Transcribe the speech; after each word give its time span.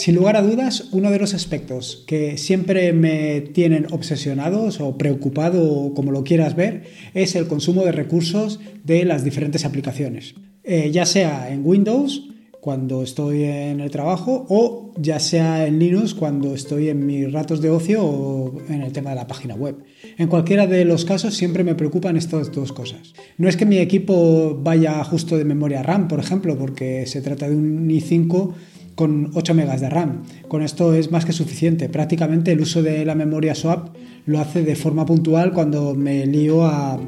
Sin 0.00 0.14
lugar 0.14 0.34
a 0.34 0.40
dudas, 0.40 0.88
uno 0.92 1.10
de 1.10 1.18
los 1.18 1.34
aspectos 1.34 2.04
que 2.06 2.38
siempre 2.38 2.94
me 2.94 3.42
tienen 3.42 3.86
obsesionados 3.90 4.80
o 4.80 4.96
preocupado, 4.96 5.92
como 5.92 6.10
lo 6.10 6.24
quieras 6.24 6.56
ver, 6.56 6.84
es 7.12 7.34
el 7.34 7.46
consumo 7.46 7.84
de 7.84 7.92
recursos 7.92 8.60
de 8.82 9.04
las 9.04 9.24
diferentes 9.24 9.66
aplicaciones. 9.66 10.36
Eh, 10.64 10.90
ya 10.90 11.04
sea 11.04 11.52
en 11.52 11.66
Windows, 11.66 12.30
cuando 12.62 13.02
estoy 13.02 13.44
en 13.44 13.80
el 13.80 13.90
trabajo, 13.90 14.46
o 14.48 14.92
ya 14.96 15.18
sea 15.18 15.66
en 15.66 15.78
Linux, 15.78 16.14
cuando 16.14 16.54
estoy 16.54 16.88
en 16.88 17.04
mis 17.04 17.30
ratos 17.30 17.60
de 17.60 17.68
ocio 17.68 18.02
o 18.02 18.58
en 18.70 18.80
el 18.80 18.92
tema 18.92 19.10
de 19.10 19.16
la 19.16 19.26
página 19.26 19.54
web. 19.54 19.76
En 20.16 20.28
cualquiera 20.28 20.66
de 20.66 20.86
los 20.86 21.04
casos 21.04 21.34
siempre 21.34 21.62
me 21.62 21.74
preocupan 21.74 22.16
estas 22.16 22.52
dos 22.52 22.72
cosas. 22.72 23.12
No 23.36 23.50
es 23.50 23.56
que 23.58 23.66
mi 23.66 23.76
equipo 23.76 24.58
vaya 24.62 25.04
justo 25.04 25.36
de 25.36 25.44
memoria 25.44 25.82
RAM, 25.82 26.08
por 26.08 26.20
ejemplo, 26.20 26.56
porque 26.56 27.06
se 27.06 27.20
trata 27.20 27.50
de 27.50 27.56
un 27.56 27.88
i5 27.88 28.54
con 29.00 29.30
8 29.32 29.54
megas 29.54 29.80
de 29.80 29.88
RAM. 29.88 30.24
Con 30.46 30.60
esto 30.60 30.92
es 30.92 31.10
más 31.10 31.24
que 31.24 31.32
suficiente. 31.32 31.88
Prácticamente 31.88 32.52
el 32.52 32.60
uso 32.60 32.82
de 32.82 33.06
la 33.06 33.14
memoria 33.14 33.54
swap 33.54 33.96
lo 34.26 34.38
hace 34.38 34.62
de 34.62 34.76
forma 34.76 35.06
puntual 35.06 35.54
cuando 35.54 35.94
me 35.94 36.26
lío 36.26 36.66
a, 36.66 37.00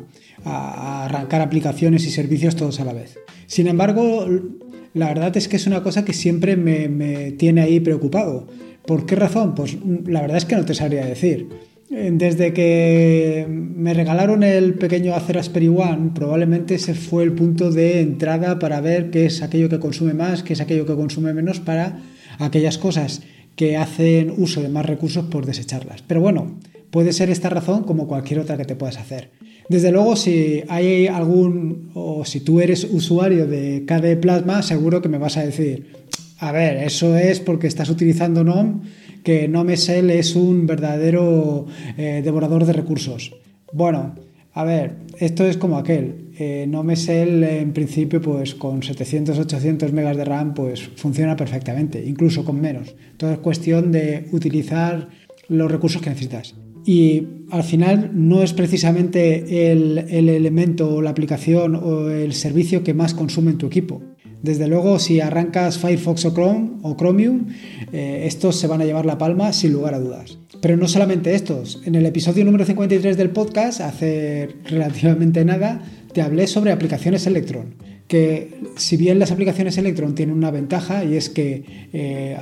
arrancar 0.42 1.42
aplicaciones 1.42 2.06
y 2.06 2.10
servicios 2.10 2.56
todos 2.56 2.80
a 2.80 2.86
la 2.86 2.94
vez. 2.94 3.18
Sin 3.46 3.66
embargo, 3.66 4.26
la 4.94 5.08
verdad 5.08 5.36
es 5.36 5.48
que 5.48 5.56
es 5.56 5.66
una 5.66 5.82
cosa 5.82 6.02
que 6.02 6.14
siempre 6.14 6.56
me, 6.56 6.88
me 6.88 7.32
tiene 7.32 7.60
ahí 7.60 7.78
preocupado. 7.78 8.46
¿Por 8.86 9.04
qué 9.04 9.14
razón? 9.14 9.54
Pues 9.54 9.76
la 10.06 10.22
verdad 10.22 10.38
es 10.38 10.46
que 10.46 10.56
no 10.56 10.64
te 10.64 10.74
sabría 10.74 11.04
decir. 11.04 11.50
Desde 11.92 12.54
que 12.54 13.46
me 13.48 13.92
regalaron 13.92 14.42
el 14.42 14.72
pequeño 14.74 15.14
Acer 15.14 15.36
Raspberry 15.36 15.68
One, 15.68 16.12
probablemente 16.14 16.76
ese 16.76 16.94
fue 16.94 17.22
el 17.22 17.32
punto 17.32 17.70
de 17.70 18.00
entrada 18.00 18.58
para 18.58 18.80
ver 18.80 19.10
qué 19.10 19.26
es 19.26 19.42
aquello 19.42 19.68
que 19.68 19.78
consume 19.78 20.14
más, 20.14 20.42
qué 20.42 20.54
es 20.54 20.62
aquello 20.62 20.86
que 20.86 20.94
consume 20.94 21.34
menos 21.34 21.60
para 21.60 21.98
aquellas 22.38 22.78
cosas 22.78 23.20
que 23.56 23.76
hacen 23.76 24.32
uso 24.38 24.62
de 24.62 24.70
más 24.70 24.86
recursos 24.86 25.26
por 25.26 25.44
desecharlas. 25.44 26.00
Pero 26.00 26.22
bueno, 26.22 26.56
puede 26.90 27.12
ser 27.12 27.28
esta 27.28 27.50
razón 27.50 27.82
como 27.84 28.08
cualquier 28.08 28.40
otra 28.40 28.56
que 28.56 28.64
te 28.64 28.74
puedas 28.74 28.96
hacer. 28.96 29.28
Desde 29.68 29.92
luego, 29.92 30.16
si 30.16 30.62
hay 30.68 31.08
algún, 31.08 31.90
o 31.92 32.24
si 32.24 32.40
tú 32.40 32.62
eres 32.62 32.84
usuario 32.84 33.46
de 33.46 33.84
KDE 33.86 34.16
Plasma, 34.16 34.62
seguro 34.62 35.02
que 35.02 35.10
me 35.10 35.18
vas 35.18 35.36
a 35.36 35.44
decir, 35.44 35.88
a 36.38 36.52
ver, 36.52 36.78
eso 36.78 37.18
es 37.18 37.38
porque 37.38 37.66
estás 37.66 37.90
utilizando 37.90 38.44
NOM 38.44 38.80
que 39.22 39.48
NoMesel 39.48 40.10
es 40.10 40.34
un 40.36 40.66
verdadero 40.66 41.66
eh, 41.96 42.20
devorador 42.24 42.64
de 42.66 42.72
recursos. 42.72 43.34
Bueno, 43.72 44.14
a 44.54 44.64
ver, 44.64 44.96
esto 45.18 45.46
es 45.46 45.56
como 45.56 45.78
aquel. 45.78 46.30
Eh, 46.38 46.66
NoMesel 46.68 47.44
en 47.44 47.72
principio 47.72 48.20
pues 48.20 48.54
con 48.54 48.82
700, 48.82 49.38
800 49.38 49.92
megas 49.92 50.16
de 50.16 50.24
RAM 50.24 50.54
pues 50.54 50.82
funciona 50.96 51.36
perfectamente, 51.36 52.04
incluso 52.04 52.44
con 52.44 52.60
menos. 52.60 52.94
Todo 53.16 53.32
es 53.32 53.38
cuestión 53.38 53.92
de 53.92 54.28
utilizar 54.32 55.08
los 55.48 55.70
recursos 55.70 56.02
que 56.02 56.10
necesitas. 56.10 56.54
Y 56.84 57.28
al 57.50 57.62
final 57.62 58.10
no 58.12 58.42
es 58.42 58.52
precisamente 58.52 59.70
el, 59.70 59.98
el 60.10 60.28
elemento 60.28 60.92
o 60.92 61.00
la 61.00 61.10
aplicación 61.10 61.76
o 61.76 62.10
el 62.10 62.32
servicio 62.32 62.82
que 62.82 62.92
más 62.92 63.14
consume 63.14 63.52
en 63.52 63.58
tu 63.58 63.66
equipo. 63.66 64.02
Desde 64.42 64.66
luego, 64.66 64.98
si 64.98 65.20
arrancas 65.20 65.78
Firefox 65.78 66.24
o 66.24 66.34
Chrome 66.34 66.70
o 66.82 66.96
Chromium, 66.96 67.46
eh, 67.92 68.24
estos 68.26 68.56
se 68.56 68.66
van 68.66 68.80
a 68.80 68.84
llevar 68.84 69.06
la 69.06 69.18
palma 69.18 69.52
sin 69.52 69.72
lugar 69.72 69.94
a 69.94 70.00
dudas. 70.00 70.38
Pero 70.60 70.76
no 70.76 70.88
solamente 70.88 71.34
estos. 71.34 71.80
En 71.84 71.94
el 71.94 72.06
episodio 72.06 72.44
número 72.44 72.64
53 72.64 73.16
del 73.16 73.30
podcast, 73.30 73.80
hace 73.80 74.48
relativamente 74.64 75.44
nada, 75.44 75.82
te 76.12 76.22
hablé 76.22 76.46
sobre 76.46 76.72
aplicaciones 76.72 77.26
Electron 77.26 77.91
que 78.08 78.50
si 78.76 78.96
bien 78.96 79.18
las 79.18 79.30
aplicaciones 79.30 79.78
Electron 79.78 80.14
tienen 80.14 80.36
una 80.36 80.50
ventaja 80.50 81.04
y 81.04 81.16
es 81.16 81.30
que 81.30 81.64
eh, 81.92 82.36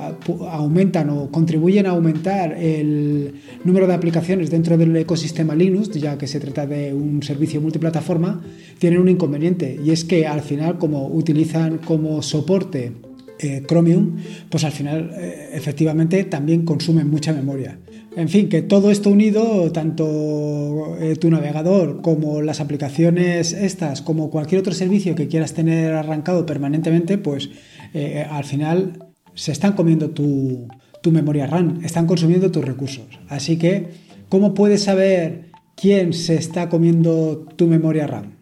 aumentan 0.51 1.11
o 1.11 1.31
contribuyen 1.31 1.87
a 1.87 1.91
aumentar 1.91 2.57
el 2.59 3.35
número 3.65 3.87
de 3.87 3.95
aplicaciones 3.95 4.51
dentro 4.51 4.77
del 4.77 4.97
ecosistema 4.97 5.55
Linux, 5.55 5.91
ya 5.91 6.19
que 6.19 6.27
se 6.27 6.41
trata 6.41 6.67
de 6.67 6.93
un 6.93 7.23
servicio 7.23 7.61
multiplataforma, 7.61 8.43
tienen 8.79 9.01
un 9.01 9.09
inconveniente 9.09 9.79
y 9.85 9.91
es 9.91 10.05
que 10.05 10.27
al 10.27 10.43
final 10.43 10.79
como 10.79 11.07
utilizan 11.09 11.79
como 11.79 12.21
soporte 12.23 12.93
eh, 13.39 13.63
Chromium, 13.67 14.17
pues 14.51 14.65
al 14.65 14.73
final 14.73 15.11
eh, 15.15 15.51
efectivamente 15.53 16.25
también 16.25 16.65
consumen 16.65 17.09
mucha 17.09 17.33
memoria. 17.33 17.79
En 18.17 18.29
fin, 18.29 18.49
que 18.49 18.63
todo 18.63 18.91
esto 18.91 19.11
unido, 19.11 19.71
tanto 19.71 20.97
eh, 21.01 21.15
tu 21.17 21.31
navegador 21.31 22.03
como 22.03 22.43
las 22.43 22.61
aplicaciones 22.61 23.53
estas, 23.53 24.03
como 24.03 24.31
cualquier 24.31 24.61
otro 24.61 24.73
servicio 24.73 25.15
que 25.15 25.29
quieras 25.29 25.55
tener 25.55 25.95
arrancado 25.95 26.45
permanentemente, 26.45 27.19
pues 27.19 27.51
eh, 27.95 28.27
al 28.29 28.45
final 28.45 29.13
se 29.35 29.53
están 29.53 29.75
comiendo 29.75 30.11
tu, 30.11 30.67
tu 31.03 31.13
memoria 31.13 31.47
RAM, 31.47 31.81
están 31.85 32.07
consumiendo 32.07 32.51
tus 32.51 32.65
recursos. 32.65 33.07
Así 33.29 33.57
que, 33.59 33.89
¿cómo 34.29 34.55
puedes 34.55 34.83
saber 34.83 35.51
quién 35.77 36.13
se 36.13 36.35
está 36.35 36.69
comiendo 36.69 37.47
tu 37.57 37.69
memoria 37.69 38.09
RAM? 38.09 38.40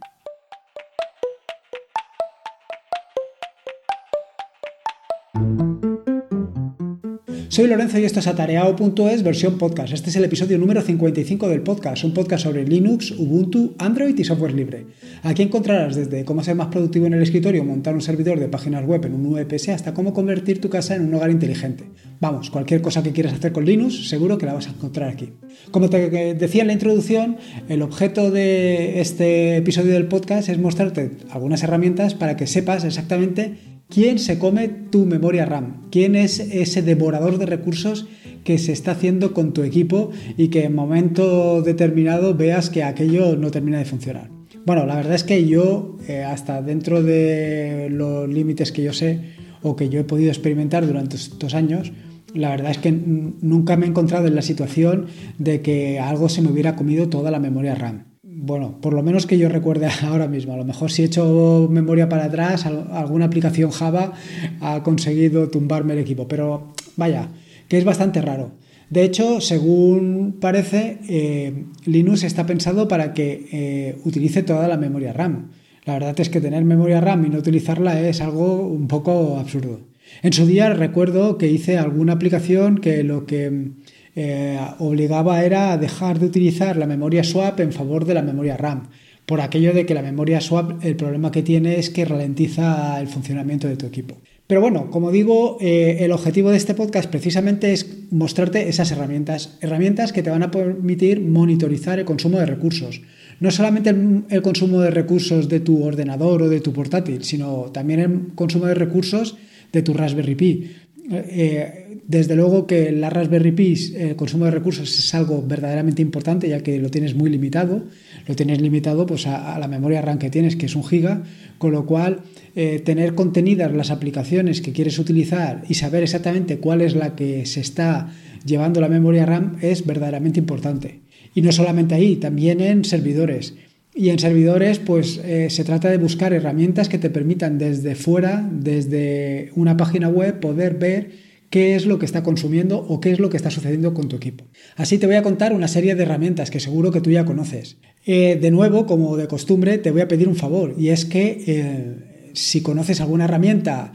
Soy 7.58 7.66
Lorenzo 7.66 7.98
y 7.98 8.04
esto 8.04 8.20
es 8.20 8.28
atareado.es 8.28 9.24
versión 9.24 9.58
podcast. 9.58 9.92
Este 9.92 10.10
es 10.10 10.14
el 10.14 10.22
episodio 10.22 10.58
número 10.58 10.80
55 10.80 11.48
del 11.48 11.62
podcast, 11.62 12.04
un 12.04 12.14
podcast 12.14 12.44
sobre 12.44 12.64
Linux, 12.64 13.10
Ubuntu, 13.10 13.74
Android 13.78 14.16
y 14.16 14.22
software 14.22 14.54
libre. 14.54 14.86
Aquí 15.24 15.42
encontrarás 15.42 15.96
desde 15.96 16.24
cómo 16.24 16.44
ser 16.44 16.54
más 16.54 16.68
productivo 16.68 17.06
en 17.06 17.14
el 17.14 17.22
escritorio, 17.22 17.64
montar 17.64 17.94
un 17.94 18.00
servidor 18.00 18.38
de 18.38 18.46
páginas 18.46 18.86
web 18.86 19.04
en 19.06 19.14
un 19.14 19.32
VPS 19.32 19.70
hasta 19.70 19.92
cómo 19.92 20.14
convertir 20.14 20.60
tu 20.60 20.70
casa 20.70 20.94
en 20.94 21.06
un 21.06 21.14
hogar 21.14 21.32
inteligente. 21.32 21.82
Vamos, 22.20 22.48
cualquier 22.50 22.80
cosa 22.80 23.02
que 23.02 23.10
quieras 23.10 23.32
hacer 23.32 23.50
con 23.50 23.64
Linux, 23.64 24.08
seguro 24.08 24.38
que 24.38 24.46
la 24.46 24.54
vas 24.54 24.68
a 24.68 24.70
encontrar 24.70 25.08
aquí. 25.08 25.32
Como 25.72 25.90
te 25.90 26.34
decía 26.34 26.60
en 26.60 26.68
la 26.68 26.74
introducción, 26.74 27.38
el 27.68 27.82
objeto 27.82 28.30
de 28.30 29.00
este 29.00 29.56
episodio 29.56 29.94
del 29.94 30.06
podcast 30.06 30.48
es 30.48 30.60
mostrarte 30.60 31.10
algunas 31.30 31.64
herramientas 31.64 32.14
para 32.14 32.36
que 32.36 32.46
sepas 32.46 32.84
exactamente 32.84 33.77
¿Quién 33.88 34.18
se 34.18 34.38
come 34.38 34.68
tu 34.68 35.06
memoria 35.06 35.46
RAM? 35.46 35.88
¿Quién 35.90 36.14
es 36.14 36.40
ese 36.40 36.82
devorador 36.82 37.38
de 37.38 37.46
recursos 37.46 38.06
que 38.44 38.58
se 38.58 38.72
está 38.72 38.90
haciendo 38.90 39.32
con 39.32 39.54
tu 39.54 39.62
equipo 39.62 40.10
y 40.36 40.48
que 40.48 40.64
en 40.64 40.74
momento 40.74 41.62
determinado 41.62 42.34
veas 42.34 42.68
que 42.68 42.82
aquello 42.82 43.34
no 43.36 43.50
termina 43.50 43.78
de 43.78 43.86
funcionar? 43.86 44.28
Bueno, 44.66 44.84
la 44.84 44.94
verdad 44.94 45.14
es 45.14 45.24
que 45.24 45.46
yo, 45.46 45.96
eh, 46.06 46.22
hasta 46.22 46.60
dentro 46.60 47.02
de 47.02 47.88
los 47.90 48.28
límites 48.28 48.72
que 48.72 48.82
yo 48.82 48.92
sé 48.92 49.20
o 49.62 49.74
que 49.74 49.88
yo 49.88 50.00
he 50.00 50.04
podido 50.04 50.28
experimentar 50.28 50.86
durante 50.86 51.16
estos 51.16 51.54
años, 51.54 51.90
la 52.34 52.50
verdad 52.50 52.72
es 52.72 52.78
que 52.78 52.92
nunca 52.92 53.78
me 53.78 53.86
he 53.86 53.88
encontrado 53.88 54.26
en 54.26 54.34
la 54.34 54.42
situación 54.42 55.06
de 55.38 55.62
que 55.62 55.98
algo 55.98 56.28
se 56.28 56.42
me 56.42 56.50
hubiera 56.50 56.76
comido 56.76 57.08
toda 57.08 57.30
la 57.30 57.38
memoria 57.38 57.74
RAM 57.74 58.07
bueno, 58.40 58.80
por 58.80 58.94
lo 58.94 59.02
menos 59.02 59.26
que 59.26 59.36
yo 59.36 59.48
recuerde 59.48 59.88
ahora 60.02 60.28
mismo. 60.28 60.52
A 60.52 60.56
lo 60.56 60.64
mejor 60.64 60.90
si 60.90 61.02
he 61.02 61.06
hecho 61.06 61.68
memoria 61.70 62.08
para 62.08 62.26
atrás, 62.26 62.66
alguna 62.66 63.26
aplicación 63.26 63.70
Java 63.70 64.12
ha 64.60 64.82
conseguido 64.82 65.48
tumbarme 65.48 65.94
el 65.94 65.98
equipo. 65.98 66.28
Pero 66.28 66.72
vaya, 66.96 67.28
que 67.68 67.78
es 67.78 67.84
bastante 67.84 68.22
raro. 68.22 68.52
De 68.90 69.02
hecho, 69.02 69.40
según 69.40 70.36
parece, 70.40 70.98
eh, 71.08 71.64
Linux 71.84 72.22
está 72.22 72.46
pensado 72.46 72.88
para 72.88 73.12
que 73.12 73.48
eh, 73.52 73.98
utilice 74.04 74.42
toda 74.42 74.66
la 74.66 74.78
memoria 74.78 75.12
RAM. 75.12 75.50
La 75.84 75.94
verdad 75.94 76.18
es 76.20 76.30
que 76.30 76.40
tener 76.40 76.64
memoria 76.64 77.00
RAM 77.00 77.26
y 77.26 77.28
no 77.28 77.38
utilizarla 77.38 78.00
es 78.00 78.20
algo 78.20 78.66
un 78.66 78.88
poco 78.88 79.38
absurdo. 79.38 79.80
En 80.22 80.32
su 80.32 80.46
día 80.46 80.72
recuerdo 80.72 81.38
que 81.38 81.48
hice 81.48 81.76
alguna 81.76 82.14
aplicación 82.14 82.78
que 82.78 83.02
lo 83.02 83.26
que 83.26 83.72
eh, 84.20 84.58
obligaba 84.80 85.44
era 85.44 85.70
a 85.70 85.78
dejar 85.78 86.18
de 86.18 86.26
utilizar 86.26 86.76
la 86.76 86.86
memoria 86.86 87.22
swap 87.22 87.60
en 87.60 87.72
favor 87.72 88.04
de 88.04 88.14
la 88.14 88.22
memoria 88.22 88.56
RAM. 88.56 88.88
Por 89.26 89.40
aquello 89.40 89.72
de 89.72 89.86
que 89.86 89.94
la 89.94 90.02
memoria 90.02 90.40
swap, 90.40 90.84
el 90.84 90.96
problema 90.96 91.30
que 91.30 91.44
tiene 91.44 91.78
es 91.78 91.88
que 91.88 92.04
ralentiza 92.04 93.00
el 93.00 93.06
funcionamiento 93.06 93.68
de 93.68 93.76
tu 93.76 93.86
equipo. 93.86 94.16
Pero 94.48 94.60
bueno, 94.60 94.90
como 94.90 95.12
digo, 95.12 95.58
eh, 95.60 95.98
el 96.00 96.10
objetivo 96.10 96.50
de 96.50 96.56
este 96.56 96.74
podcast 96.74 97.08
precisamente 97.08 97.72
es 97.72 98.10
mostrarte 98.10 98.68
esas 98.68 98.90
herramientas, 98.90 99.56
herramientas 99.60 100.12
que 100.12 100.24
te 100.24 100.30
van 100.30 100.42
a 100.42 100.50
permitir 100.50 101.20
monitorizar 101.20 102.00
el 102.00 102.04
consumo 102.04 102.38
de 102.38 102.46
recursos. 102.46 103.02
No 103.38 103.52
solamente 103.52 103.90
el, 103.90 104.42
consumo 104.42 104.80
de 104.80 104.90
recursos 104.90 105.48
de 105.48 105.60
tu 105.60 105.84
ordenador 105.84 106.42
o 106.42 106.48
de 106.48 106.60
tu 106.60 106.72
portátil, 106.72 107.22
sino 107.22 107.70
también 107.72 108.00
el 108.00 108.34
consumo 108.34 108.66
de 108.66 108.74
recursos 108.74 109.36
de 109.72 109.82
tu 109.82 109.94
Raspberry 109.94 110.34
Pi. 110.34 110.70
Eh, 111.10 112.00
desde 112.06 112.36
luego 112.36 112.66
que 112.66 112.92
la 112.92 113.10
Raspberry 113.10 113.52
Pi, 113.52 113.74
el 113.96 114.16
consumo 114.16 114.44
de 114.46 114.50
recursos 114.50 114.98
es 114.98 115.14
algo 115.14 115.42
verdaderamente 115.46 116.02
importante, 116.02 116.48
ya 116.48 116.60
que 116.60 116.78
lo 116.78 116.90
tienes 116.90 117.14
muy 117.14 117.30
limitado. 117.30 117.84
Lo 118.26 118.36
tienes 118.36 118.60
limitado 118.60 119.06
pues, 119.06 119.26
a, 119.26 119.58
la 119.58 119.68
memoria 119.68 120.02
RAM 120.02 120.18
que 120.18 120.30
tienes, 120.30 120.56
que 120.56 120.66
es 120.66 120.76
un 120.76 120.84
giga, 120.84 121.22
con 121.58 121.72
lo 121.72 121.86
cual 121.86 122.20
eh, 122.56 122.80
tener 122.84 123.14
contenidas 123.14 123.72
las 123.72 123.90
aplicaciones 123.90 124.60
que 124.60 124.72
quieres 124.72 124.98
utilizar 124.98 125.64
y 125.68 125.74
saber 125.74 126.02
exactamente 126.02 126.58
cuál 126.58 126.80
es 126.82 126.94
la 126.94 127.14
que 127.14 127.46
se 127.46 127.60
está 127.60 128.12
llevando 128.44 128.80
la 128.80 128.88
memoria 128.88 129.26
RAM 129.26 129.56
es 129.60 129.86
verdaderamente 129.86 130.40
importante. 130.40 131.00
Y 131.34 131.42
no 131.42 131.52
solamente 131.52 131.94
ahí, 131.94 132.16
también 132.16 132.60
en 132.60 132.84
servidores. 132.84 133.54
Y 133.98 134.10
en 134.10 134.20
servidores, 134.20 134.78
pues 134.78 135.20
eh, 135.24 135.50
se 135.50 135.64
trata 135.64 135.90
de 135.90 135.98
buscar 135.98 136.32
herramientas 136.32 136.88
que 136.88 136.98
te 136.98 137.10
permitan 137.10 137.58
desde 137.58 137.96
fuera, 137.96 138.48
desde 138.48 139.50
una 139.56 139.76
página 139.76 140.08
web, 140.08 140.38
poder 140.38 140.74
ver 140.74 141.10
qué 141.50 141.74
es 141.74 141.84
lo 141.84 141.98
que 141.98 142.06
está 142.06 142.22
consumiendo 142.22 142.78
o 142.78 143.00
qué 143.00 143.10
es 143.10 143.18
lo 143.18 143.28
que 143.28 143.36
está 143.36 143.50
sucediendo 143.50 143.94
con 143.94 144.06
tu 144.06 144.14
equipo. 144.14 144.44
Así 144.76 144.98
te 144.98 145.08
voy 145.08 145.16
a 145.16 145.24
contar 145.24 145.52
una 145.52 145.66
serie 145.66 145.96
de 145.96 146.04
herramientas 146.04 146.52
que 146.52 146.60
seguro 146.60 146.92
que 146.92 147.00
tú 147.00 147.10
ya 147.10 147.24
conoces. 147.24 147.78
Eh, 148.06 148.38
de 148.40 148.52
nuevo, 148.52 148.86
como 148.86 149.16
de 149.16 149.26
costumbre, 149.26 149.78
te 149.78 149.90
voy 149.90 150.02
a 150.02 150.06
pedir 150.06 150.28
un 150.28 150.36
favor 150.36 150.76
y 150.78 150.90
es 150.90 151.04
que 151.04 151.42
eh, 151.48 152.30
si 152.34 152.60
conoces 152.60 153.00
alguna 153.00 153.24
herramienta 153.24 153.94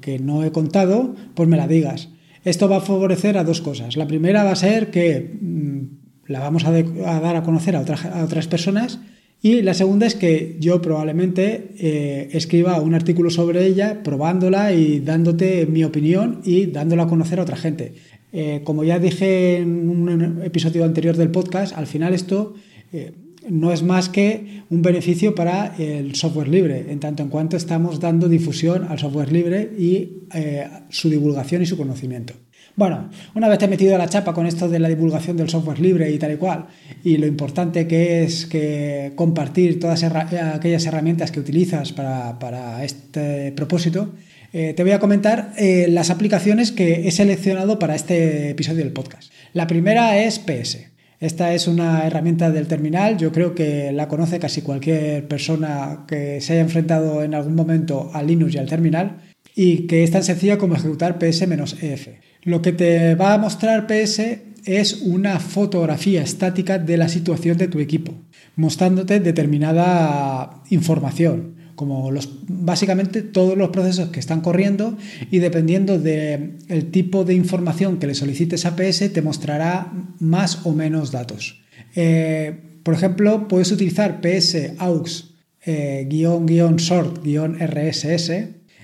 que 0.00 0.18
no 0.18 0.44
he 0.44 0.50
contado, 0.50 1.14
pues 1.34 1.48
me 1.48 1.56
la 1.56 1.68
digas. 1.68 2.10
Esto 2.44 2.68
va 2.68 2.78
a 2.78 2.80
favorecer 2.80 3.38
a 3.38 3.44
dos 3.44 3.62
cosas. 3.62 3.96
La 3.96 4.08
primera 4.08 4.44
va 4.44 4.50
a 4.50 4.56
ser 4.56 4.90
que 4.90 5.38
mm, 5.40 5.80
la 6.26 6.40
vamos 6.40 6.66
a, 6.66 6.72
dar 6.72 7.36
a 7.36 7.42
conocer 7.44 7.76
a, 7.76 7.80
a 7.80 8.24
otras 8.24 8.46
personas 8.46 8.98
y 9.44 9.60
la 9.62 9.74
segunda 9.74 10.06
es 10.06 10.14
que 10.14 10.56
yo 10.60 10.80
probablemente 10.80 11.70
eh, 11.76 12.28
escriba 12.30 12.80
un 12.80 12.94
artículo 12.94 13.28
sobre 13.28 13.66
ella, 13.66 14.04
probándola 14.04 14.72
y 14.72 15.00
dándote 15.00 15.66
mi 15.66 15.82
opinión 15.82 16.40
y 16.44 16.66
dándola 16.66 17.02
a 17.02 17.08
conocer 17.08 17.40
a 17.40 17.42
otra 17.42 17.56
gente. 17.56 17.94
Eh, 18.32 18.60
como 18.62 18.84
ya 18.84 19.00
dije 19.00 19.56
en 19.56 19.88
un 19.88 20.42
episodio 20.44 20.84
anterior 20.84 21.16
del 21.16 21.32
podcast, 21.32 21.76
al 21.76 21.88
final 21.88 22.14
esto 22.14 22.54
eh, 22.92 23.14
no 23.48 23.72
es 23.72 23.82
más 23.82 24.08
que 24.08 24.62
un 24.70 24.80
beneficio 24.80 25.34
para 25.34 25.74
el 25.76 26.14
software 26.14 26.46
libre, 26.46 26.86
en 26.88 27.00
tanto 27.00 27.24
en 27.24 27.28
cuanto 27.28 27.56
estamos 27.56 27.98
dando 27.98 28.28
difusión 28.28 28.84
al 28.84 29.00
software 29.00 29.32
libre 29.32 29.72
y 29.76 30.18
su 30.88 31.10
divulgación 31.10 31.62
y 31.62 31.66
su 31.66 31.76
conocimiento. 31.76 32.34
Bueno, 32.74 33.10
una 33.34 33.48
vez 33.48 33.58
te 33.58 33.66
he 33.66 33.68
metido 33.68 33.98
la 33.98 34.08
chapa 34.08 34.32
con 34.32 34.46
esto 34.46 34.68
de 34.68 34.78
la 34.78 34.88
divulgación 34.88 35.36
del 35.36 35.50
software 35.50 35.78
libre 35.78 36.10
y 36.10 36.18
tal 36.18 36.32
y 36.32 36.36
cual, 36.36 36.66
y 37.04 37.18
lo 37.18 37.26
importante 37.26 37.86
que 37.86 38.22
es 38.22 38.46
que 38.46 39.12
compartir 39.14 39.78
todas 39.78 40.02
aquellas 40.04 40.86
herramientas 40.86 41.30
que 41.30 41.40
utilizas 41.40 41.92
para, 41.92 42.82
este 42.82 43.52
propósito, 43.52 44.14
eh, 44.54 44.72
te 44.74 44.82
voy 44.82 44.92
a 44.92 44.98
comentar 44.98 45.52
eh, 45.58 45.86
las 45.88 46.10
aplicaciones 46.10 46.72
que 46.72 47.06
he 47.06 47.10
seleccionado 47.10 47.78
para 47.78 47.94
este 47.94 48.50
episodio 48.50 48.84
del 48.84 48.92
podcast. 48.92 49.32
La 49.52 49.66
primera 49.66 50.18
es 50.18 50.38
PS. 50.38 50.92
Esta 51.20 51.54
es 51.54 51.68
una 51.68 52.04
herramienta 52.06 52.50
del 52.50 52.66
terminal, 52.66 53.16
yo 53.16 53.30
creo 53.30 53.54
que 53.54 53.92
la 53.92 54.08
conoce 54.08 54.40
casi 54.40 54.62
cualquier 54.62 55.28
persona 55.28 56.04
que 56.08 56.40
se 56.40 56.54
haya 56.54 56.62
enfrentado 56.62 57.22
en 57.22 57.34
algún 57.34 57.54
momento 57.54 58.10
a 58.12 58.22
Linux 58.22 58.54
y 58.54 58.58
al 58.58 58.68
terminal, 58.68 59.20
y 59.54 59.86
que 59.86 60.02
es 60.02 60.10
tan 60.10 60.24
sencilla 60.24 60.58
como 60.58 60.74
ejecutar 60.74 61.18
ps-ef. 61.18 62.08
Lo 62.44 62.60
que 62.60 62.72
te 62.72 63.14
va 63.14 63.34
a 63.34 63.38
mostrar 63.38 63.86
PS 63.86 64.20
es 64.64 65.02
una 65.02 65.38
fotografía 65.38 66.22
estática 66.22 66.78
de 66.78 66.96
la 66.96 67.08
situación 67.08 67.56
de 67.56 67.68
tu 67.68 67.78
equipo, 67.78 68.14
mostrándote 68.56 69.20
determinada 69.20 70.62
información, 70.70 71.54
como 71.76 72.10
los, 72.10 72.28
básicamente 72.48 73.22
todos 73.22 73.56
los 73.56 73.70
procesos 73.70 74.10
que 74.10 74.20
están 74.20 74.40
corriendo 74.40 74.96
y 75.30 75.38
dependiendo 75.38 75.98
del 75.98 76.90
tipo 76.90 77.24
de 77.24 77.34
información 77.34 77.98
que 77.98 78.06
le 78.06 78.14
solicites 78.14 78.66
a 78.66 78.76
PS 78.76 79.12
te 79.12 79.22
mostrará 79.22 79.92
más 80.18 80.66
o 80.66 80.72
menos 80.72 81.12
datos. 81.12 81.62
Eh, 81.94 82.54
por 82.82 82.94
ejemplo, 82.94 83.46
puedes 83.48 83.70
utilizar 83.70 84.20
PS 84.20 84.74
aux 84.78 85.34
eh, 85.64 86.08
sort 86.78 87.24
RSS 87.24 88.30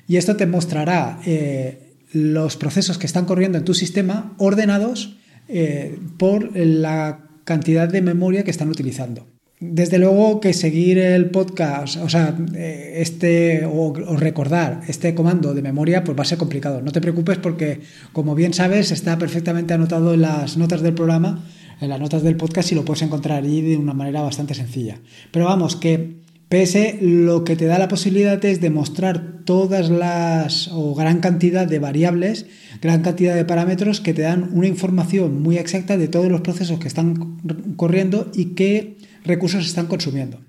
y 0.06 0.16
esto 0.16 0.36
te 0.36 0.46
mostrará 0.46 1.20
eh, 1.26 1.87
los 2.12 2.56
procesos 2.56 2.98
que 2.98 3.06
están 3.06 3.24
corriendo 3.24 3.58
en 3.58 3.64
tu 3.64 3.74
sistema 3.74 4.34
ordenados 4.38 5.16
eh, 5.48 5.98
por 6.18 6.56
la 6.56 7.20
cantidad 7.44 7.88
de 7.88 8.02
memoria 8.02 8.44
que 8.44 8.50
están 8.50 8.68
utilizando. 8.68 9.26
Desde 9.60 9.98
luego 9.98 10.40
que 10.40 10.52
seguir 10.52 10.98
el 10.98 11.30
podcast, 11.30 11.96
o 11.96 12.08
sea, 12.08 12.36
eh, 12.54 12.94
este 12.98 13.66
o, 13.66 13.92
recordar 13.92 14.82
este 14.86 15.16
comando 15.16 15.52
de 15.52 15.62
memoria, 15.62 16.04
pues 16.04 16.16
va 16.16 16.22
a 16.22 16.26
ser 16.26 16.38
complicado. 16.38 16.80
No 16.80 16.92
te 16.92 17.00
preocupes 17.00 17.38
porque, 17.38 17.80
como 18.12 18.36
bien 18.36 18.54
sabes, 18.54 18.92
está 18.92 19.18
perfectamente 19.18 19.74
anotado 19.74 20.14
en 20.14 20.20
las 20.20 20.56
notas 20.56 20.80
del 20.80 20.94
programa, 20.94 21.44
en 21.80 21.88
las 21.88 21.98
notas 21.98 22.22
del 22.22 22.36
podcast 22.36 22.70
y 22.70 22.76
lo 22.76 22.84
puedes 22.84 23.02
encontrar 23.02 23.38
allí 23.38 23.62
de 23.62 23.76
una 23.76 23.94
manera 23.94 24.22
bastante 24.22 24.54
sencilla. 24.54 25.00
Pero 25.32 25.46
vamos, 25.46 25.74
que 25.74 26.18
PS 26.48 27.02
lo 27.02 27.44
que 27.44 27.56
te 27.56 27.66
da 27.66 27.78
la 27.78 27.88
posibilidad 27.88 28.42
es 28.42 28.60
demostrar 28.60 29.44
todas 29.44 29.90
las 29.90 30.68
o 30.68 30.94
gran 30.94 31.20
cantidad 31.20 31.66
de 31.66 31.78
variables, 31.78 32.46
gran 32.80 33.02
cantidad 33.02 33.34
de 33.34 33.44
parámetros 33.44 34.00
que 34.00 34.14
te 34.14 34.22
dan 34.22 34.50
una 34.52 34.66
información 34.66 35.42
muy 35.42 35.58
exacta 35.58 35.98
de 35.98 36.08
todos 36.08 36.30
los 36.30 36.40
procesos 36.40 36.78
que 36.78 36.88
están 36.88 37.38
corriendo 37.76 38.30
y 38.34 38.54
qué 38.54 38.96
recursos 39.24 39.66
están 39.66 39.86
consumiendo. 39.86 40.40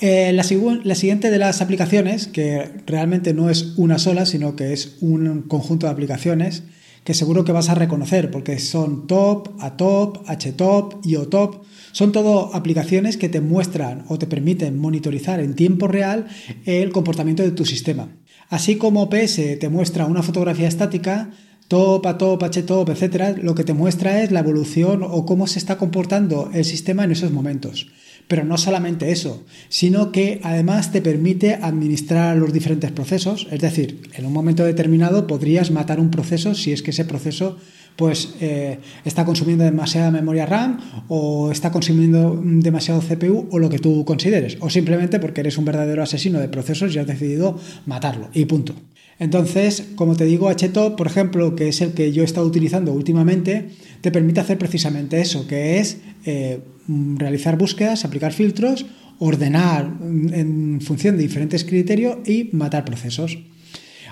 Eh, 0.00 0.32
la, 0.32 0.42
siguiente 0.42 1.30
de 1.30 1.38
las 1.38 1.62
aplicaciones, 1.62 2.26
que 2.26 2.68
realmente 2.86 3.32
no 3.32 3.48
es 3.48 3.72
una 3.76 3.98
sola, 3.98 4.26
sino 4.26 4.56
que 4.56 4.72
es 4.74 4.98
un 5.00 5.42
conjunto 5.42 5.86
de 5.86 5.92
aplicaciones 5.92 6.64
que 7.04 7.14
seguro 7.14 7.44
que 7.44 7.52
vas 7.52 7.68
a 7.68 7.74
reconocer 7.74 8.30
porque 8.30 8.58
son 8.58 9.06
Top, 9.06 9.50
ATOP, 9.60 10.26
HTOP, 10.26 11.06
IOTOP 11.06 11.64
son 11.92 12.10
todo 12.10 12.52
aplicaciones 12.54 13.16
que 13.16 13.28
te 13.28 13.40
muestran 13.40 14.04
o 14.08 14.18
te 14.18 14.26
permiten 14.26 14.78
monitorizar 14.78 15.38
en 15.38 15.54
tiempo 15.54 15.86
real 15.86 16.26
el 16.64 16.90
comportamiento 16.90 17.44
de 17.44 17.52
tu 17.52 17.64
sistema. 17.64 18.08
Así 18.48 18.76
como 18.76 19.08
PS 19.08 19.58
te 19.60 19.68
muestra 19.68 20.06
una 20.06 20.22
fotografía 20.22 20.66
estática, 20.66 21.30
top, 21.68 22.06
a 22.06 22.18
top, 22.18 22.42
htop, 22.42 22.88
etcétera, 22.90 23.34
lo 23.40 23.54
que 23.54 23.64
te 23.64 23.74
muestra 23.74 24.22
es 24.22 24.32
la 24.32 24.40
evolución 24.40 25.02
o 25.02 25.24
cómo 25.24 25.46
se 25.46 25.58
está 25.58 25.78
comportando 25.78 26.50
el 26.52 26.64
sistema 26.64 27.04
en 27.04 27.12
esos 27.12 27.30
momentos. 27.30 27.86
Pero 28.28 28.44
no 28.44 28.56
solamente 28.56 29.10
eso, 29.10 29.44
sino 29.68 30.10
que 30.10 30.40
además 30.42 30.92
te 30.92 31.02
permite 31.02 31.54
administrar 31.54 32.36
los 32.36 32.52
diferentes 32.52 32.90
procesos, 32.90 33.46
es 33.50 33.60
decir, 33.60 34.02
en 34.14 34.26
un 34.26 34.32
momento 34.32 34.64
determinado 34.64 35.26
podrías 35.26 35.70
matar 35.70 36.00
un 36.00 36.10
proceso 36.10 36.54
si 36.54 36.72
es 36.72 36.82
que 36.82 36.90
ese 36.90 37.04
proceso 37.04 37.58
pues 37.96 38.34
eh, 38.40 38.80
está 39.04 39.24
consumiendo 39.24 39.64
demasiada 39.64 40.10
memoria 40.10 40.46
RAM 40.46 40.80
o 41.08 41.52
está 41.52 41.70
consumiendo 41.70 42.40
demasiado 42.42 43.00
CPU 43.00 43.48
o 43.50 43.58
lo 43.58 43.68
que 43.68 43.78
tú 43.78 44.04
consideres, 44.04 44.56
o 44.60 44.68
simplemente 44.70 45.20
porque 45.20 45.42
eres 45.42 45.58
un 45.58 45.64
verdadero 45.64 46.02
asesino 46.02 46.40
de 46.40 46.48
procesos 46.48 46.94
y 46.94 46.98
has 46.98 47.06
decidido 47.06 47.58
matarlo. 47.86 48.28
Y 48.32 48.46
punto. 48.46 48.74
Entonces, 49.18 49.84
como 49.94 50.16
te 50.16 50.24
digo, 50.24 50.50
HTOP, 50.50 50.96
por 50.96 51.06
ejemplo, 51.06 51.54
que 51.54 51.68
es 51.68 51.80
el 51.80 51.92
que 51.92 52.12
yo 52.12 52.22
he 52.22 52.24
estado 52.24 52.46
utilizando 52.46 52.92
últimamente, 52.92 53.70
te 54.00 54.10
permite 54.10 54.40
hacer 54.40 54.58
precisamente 54.58 55.20
eso, 55.20 55.46
que 55.46 55.78
es 55.78 55.98
eh, 56.24 56.60
realizar 56.88 57.56
búsquedas, 57.56 58.04
aplicar 58.04 58.32
filtros, 58.32 58.86
ordenar 59.18 59.98
en 60.02 60.80
función 60.80 61.16
de 61.16 61.22
diferentes 61.22 61.64
criterios 61.64 62.18
y 62.26 62.50
matar 62.52 62.84
procesos. 62.84 63.38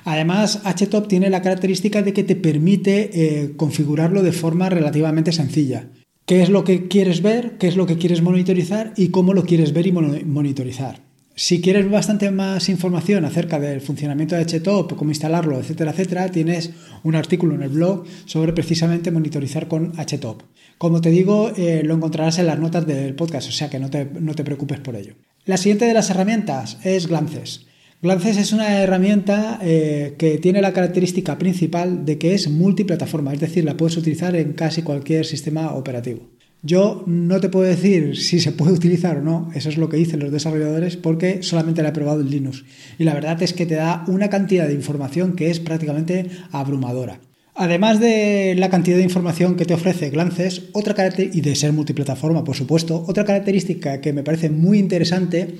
Además, 0.05 0.61
HTOP 0.65 1.09
tiene 1.09 1.31
la 1.31 1.43
característica 1.43 2.03
de 2.03 2.13
que 2.13 2.25
te 2.25 2.37
permite 2.37 3.11
eh, 3.13 3.53
configurarlo 3.57 4.23
de 4.23 4.33
forma 4.33 4.69
relativamente 4.69 5.33
sencilla. 5.33 5.91
¿Qué 6.27 6.43
es 6.43 6.49
lo 6.49 6.65
que 6.65 6.89
quieres 6.89 7.23
ver? 7.23 7.59
¿Qué 7.59 7.69
es 7.69 7.77
lo 7.77 7.87
que 7.87 7.99
quieres 7.99 8.23
monitorizar? 8.23 8.95
¿Y 8.97 9.09
cómo 9.09 9.35
lo 9.35 9.45
quieres 9.45 9.73
ver 9.73 9.87
y 9.87 9.93
monitorizar? 9.93 11.12
Si 11.35 11.63
quieres 11.63 11.91
bastante 11.91 12.31
más 12.31 12.69
información 12.69 13.25
acerca 13.25 13.59
del 13.59 13.81
funcionamiento 13.81 14.37
de 14.37 14.45
HTOP, 14.45 14.97
cómo 14.97 15.11
instalarlo, 15.11 15.59
etcétera, 15.59 15.93
etcétera, 15.93 16.29
tienes 16.29 16.71
un 17.05 17.15
artículo 17.15 17.55
en 17.55 17.63
el 17.63 17.71
blog 17.71 18.05
sobre 18.27 18.53
precisamente 18.53 19.11
monitorizar 19.11 19.67
con 19.67 19.93
HTOP. 19.97 20.43
Como 20.77 21.01
te 21.01 21.11
digo, 21.11 21.51
eh, 21.57 21.83
lo 21.85 21.95
encontrarás 21.95 22.39
en 22.39 22.47
las 22.47 22.59
notas 22.59 22.87
del 22.87 23.15
podcast, 23.15 23.49
o 23.49 23.53
sea 23.53 23.71
que 23.71 23.79
no 23.79 23.89
te, 23.89 24.05
no 24.05 24.35
te 24.35 24.45
preocupes 24.45 24.81
por 24.81 24.95
ello. 24.95 25.15
La 25.47 25.57
siguiente 25.57 25.87
de 25.87 25.95
las 25.95 26.11
herramientas 26.11 26.77
es 26.85 27.07
Glances. 27.07 27.67
Glances 28.03 28.37
es 28.37 28.53
una 28.53 28.83
herramienta 28.83 29.59
eh, 29.63 30.17
que 30.19 30.37
tiene 30.37 30.61
la 30.61 30.73
característica 30.73 31.39
principal 31.39 32.05
de 32.05 32.19
que 32.19 32.35
es 32.35 32.51
multiplataforma, 32.51 33.33
es 33.33 33.41
decir, 33.41 33.65
la 33.65 33.77
puedes 33.77 33.97
utilizar 33.97 34.37
en 34.37 34.53
casi 34.53 34.83
cualquier 34.83 35.25
sistema 35.25 35.73
operativo. 35.75 36.29
Yo 36.65 37.03
no 37.07 37.41
te 37.41 37.49
puedo 37.49 37.69
decir 37.69 38.17
si 38.17 38.39
se 38.39 38.53
puede 38.53 38.73
utilizar 38.73 39.17
o 39.17 39.21
no, 39.21 39.51
eso 39.53 39.69
es 39.69 39.77
lo 39.77 39.89
que 39.89 39.97
dicen 39.97 40.21
los 40.21 40.31
desarrolladores, 40.31 40.97
porque 40.97 41.43
solamente 41.43 41.83
la 41.83 41.89
he 41.89 41.93
probado 41.93 42.21
en 42.21 42.31
Linux. 42.31 42.65
Y 42.99 43.05
la 43.05 43.15
verdad 43.15 43.43
es 43.43 43.53
que 43.53 43.67
te 43.67 43.75
da 43.75 44.05
una 44.07 44.31
cantidad 44.31 44.69
de 44.69 44.75
información 44.75 45.35
que 45.35 45.51
es 45.51 45.59
prácticamente 45.59 46.31
abrumadora. 46.53 47.19
Además 47.55 47.99
de 47.99 48.55
la 48.57 48.71
cantidad 48.71 48.97
de 48.97 49.03
información 49.03 49.57
que 49.57 49.65
te 49.65 49.75
ofrece 49.75 50.11
Glances, 50.11 50.71
otra 50.73 50.95
y 51.19 51.41
de 51.41 51.55
ser 51.57 51.73
multiplataforma, 51.73 52.45
por 52.45 52.57
supuesto, 52.57 53.05
otra 53.09 53.25
característica 53.25 54.01
que 54.01 54.13
me 54.13 54.23
parece 54.23 54.49
muy 54.49 54.79
interesante 54.79 55.57